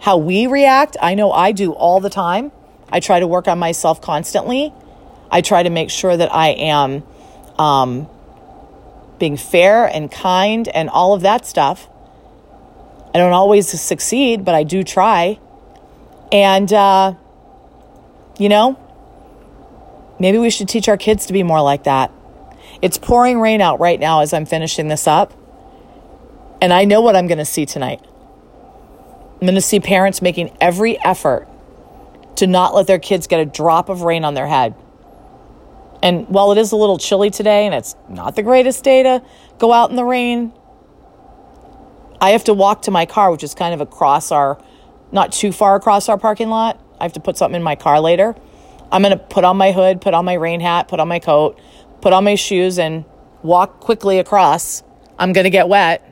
how 0.01 0.17
we 0.17 0.47
react. 0.47 0.97
I 1.01 1.15
know 1.15 1.33
I 1.33 1.53
do 1.53 1.73
all 1.73 2.01
the 2.01 2.11
time. 2.11 2.53
I 2.91 3.01
try 3.01 3.21
to 3.21 3.27
work 3.27 3.49
on 3.49 3.59
myself 3.59 4.01
constantly. 4.01 4.73
I 5.31 5.41
try 5.41 5.63
to 5.63 5.71
make 5.71 5.91
sure 5.91 6.17
that 6.17 6.33
I 6.33 6.49
am 6.49 7.03
um, 7.59 8.09
being 9.19 9.37
fair 9.37 9.87
and 9.87 10.11
kind 10.11 10.69
and 10.69 10.89
all 10.89 11.15
of 11.15 11.23
that 11.23 11.47
stuff. 11.47 11.89
I 13.17 13.19
don't 13.19 13.33
always 13.33 13.67
succeed, 13.67 14.45
but 14.45 14.55
I 14.55 14.63
do 14.63 14.83
try. 14.83 15.39
And, 16.31 16.71
uh, 16.71 17.15
you 18.39 18.51
know, 18.51 18.79
maybe 20.21 20.37
we 20.37 20.51
should 20.51 20.69
teach 20.69 20.87
our 20.87 20.99
kids 20.99 21.25
to 21.25 21.33
be 21.33 21.43
more 21.43 21.63
like 21.63 21.85
that. 21.85 22.13
It's 22.83 22.99
pouring 22.99 23.41
rain 23.41 23.63
out 23.63 23.81
right 23.81 23.99
now 23.99 24.21
as 24.21 24.35
I'm 24.35 24.45
finishing 24.45 24.89
this 24.89 25.07
up. 25.07 25.33
And 26.61 26.75
I 26.75 26.85
know 26.85 27.01
what 27.01 27.17
I'm 27.17 27.27
going 27.27 27.39
to 27.39 27.47
see 27.47 27.65
tonight. 27.65 28.03
I'm 28.05 29.41
going 29.41 29.55
to 29.55 29.63
see 29.63 29.81
parents 29.81 30.21
making 30.21 30.55
every 30.61 31.03
effort 31.03 31.49
to 32.35 32.47
not 32.47 32.75
let 32.75 32.87
their 32.87 32.99
kids 32.99 33.27
get 33.27 33.41
a 33.41 33.47
drop 33.47 33.89
of 33.89 34.03
rain 34.03 34.27
on 34.27 34.35
their 34.35 34.47
head. 34.47 34.75
And 36.03 36.29
while 36.29 36.53
it 36.53 36.59
is 36.59 36.71
a 36.71 36.77
little 36.77 36.99
chilly 36.99 37.31
today 37.31 37.65
and 37.65 37.75
it's 37.75 37.97
not 38.11 38.37
the 38.37 38.43
greatest 38.43 38.85
day 38.85 39.03
to 39.05 39.23
go 39.57 39.73
out 39.73 39.89
in 39.89 39.97
the 39.97 40.05
rain, 40.05 40.53
I 42.21 42.31
have 42.31 42.45
to 42.45 42.55
walk 42.55 42.83
to 42.83 42.91
my 42.91 43.07
car, 43.07 43.31
which 43.31 43.45
is 43.45 43.55
kind 43.55 43.75
of 43.75 43.81
across 43.81 44.31
our, 44.33 44.63
not 45.13 45.33
too 45.33 45.53
far 45.53 45.77
across 45.77 46.09
our 46.09 46.19
parking 46.19 46.49
lot. 46.49 46.83
I 47.01 47.05
have 47.05 47.13
to 47.15 47.21
put 47.21 47.37
something 47.37 47.57
in 47.57 47.63
my 47.63 47.77
car 47.77 48.01
later. 48.01 48.35
I'm 48.91 49.03
going 49.03 49.17
to 49.17 49.23
put 49.23 49.45
on 49.45 49.57
my 49.57 49.73
hood, 49.73 50.01
put 50.01 50.15
on 50.15 50.25
my 50.25 50.35
rain 50.35 50.61
hat, 50.61 50.89
put 50.89 51.01
on 51.01 51.09
my 51.09 51.19
coat, 51.19 51.61
put 52.01 52.13
on 52.13 52.25
my 52.25 52.37
shoes, 52.37 52.79
and 52.79 53.05
walk 53.43 53.81
quickly 53.81 54.19
across. 54.19 54.83
I'm 55.19 55.33
going 55.33 55.45
to 55.45 55.51
get 55.51 55.69
wet 55.69 56.03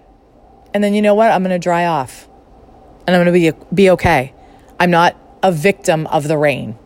and 0.75 0.83
then 0.83 0.93
you 0.93 1.01
know 1.01 1.14
what? 1.14 1.31
I'm 1.31 1.43
going 1.43 1.55
to 1.55 1.62
dry 1.62 1.87
off 1.87 2.29
and 3.07 3.14
I'm 3.14 3.25
going 3.25 3.33
to 3.33 3.53
be, 3.53 3.75
be 3.75 3.90
okay. 3.90 4.35
I'm 4.81 4.90
not 4.90 5.17
a 5.43 5.53
victim 5.53 6.07
of 6.09 6.27
the 6.27 6.37
rain. 6.37 6.77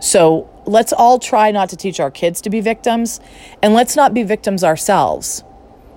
So 0.00 0.48
let's 0.64 0.92
all 0.92 1.18
try 1.18 1.50
not 1.50 1.70
to 1.70 1.76
teach 1.76 1.98
our 1.98 2.10
kids 2.10 2.40
to 2.42 2.50
be 2.50 2.60
victims 2.60 3.20
and 3.62 3.74
let's 3.74 3.96
not 3.96 4.14
be 4.14 4.22
victims 4.22 4.62
ourselves. 4.62 5.42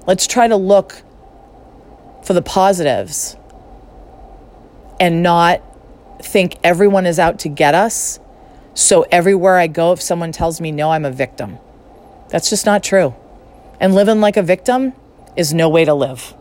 Let's 0.07 0.25
try 0.25 0.47
to 0.47 0.55
look 0.55 1.03
for 2.27 2.33
the 2.33 2.41
positives 2.41 3.37
and 4.99 5.23
not 5.23 5.61
think 6.21 6.57
everyone 6.61 7.05
is 7.05 7.19
out 7.19 7.39
to 7.39 7.47
get 7.47 7.73
us. 7.73 8.19
So 8.73 9.05
everywhere 9.09 9.55
I 9.55 9.67
go, 9.67 9.93
if 9.93 10.01
someone 10.01 10.33
tells 10.33 10.59
me 10.59 10.73
no, 10.73 10.91
I'm 10.91 11.05
a 11.05 11.11
victim. 11.11 11.57
That's 12.27 12.49
just 12.49 12.65
not 12.65 12.83
true. 12.83 13.15
And 13.79 13.95
living 13.95 14.19
like 14.19 14.35
a 14.35 14.43
victim 14.43 14.91
is 15.37 15.53
no 15.53 15.69
way 15.69 15.85
to 15.85 15.93
live. 15.93 16.33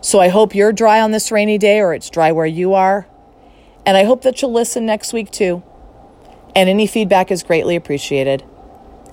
So 0.00 0.18
I 0.18 0.30
hope 0.30 0.52
you're 0.52 0.72
dry 0.72 1.00
on 1.00 1.12
this 1.12 1.30
rainy 1.30 1.58
day 1.58 1.78
or 1.78 1.94
it's 1.94 2.10
dry 2.10 2.32
where 2.32 2.44
you 2.44 2.74
are. 2.74 3.06
And 3.86 3.96
I 3.96 4.02
hope 4.02 4.22
that 4.22 4.42
you'll 4.42 4.52
listen 4.52 4.84
next 4.84 5.12
week 5.12 5.30
too. 5.30 5.62
And 6.56 6.68
any 6.68 6.88
feedback 6.88 7.30
is 7.30 7.44
greatly 7.44 7.76
appreciated. 7.76 8.42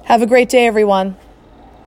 Have 0.05 0.23
a 0.23 0.27
great 0.27 0.49
day, 0.49 0.65
everyone. 0.65 1.15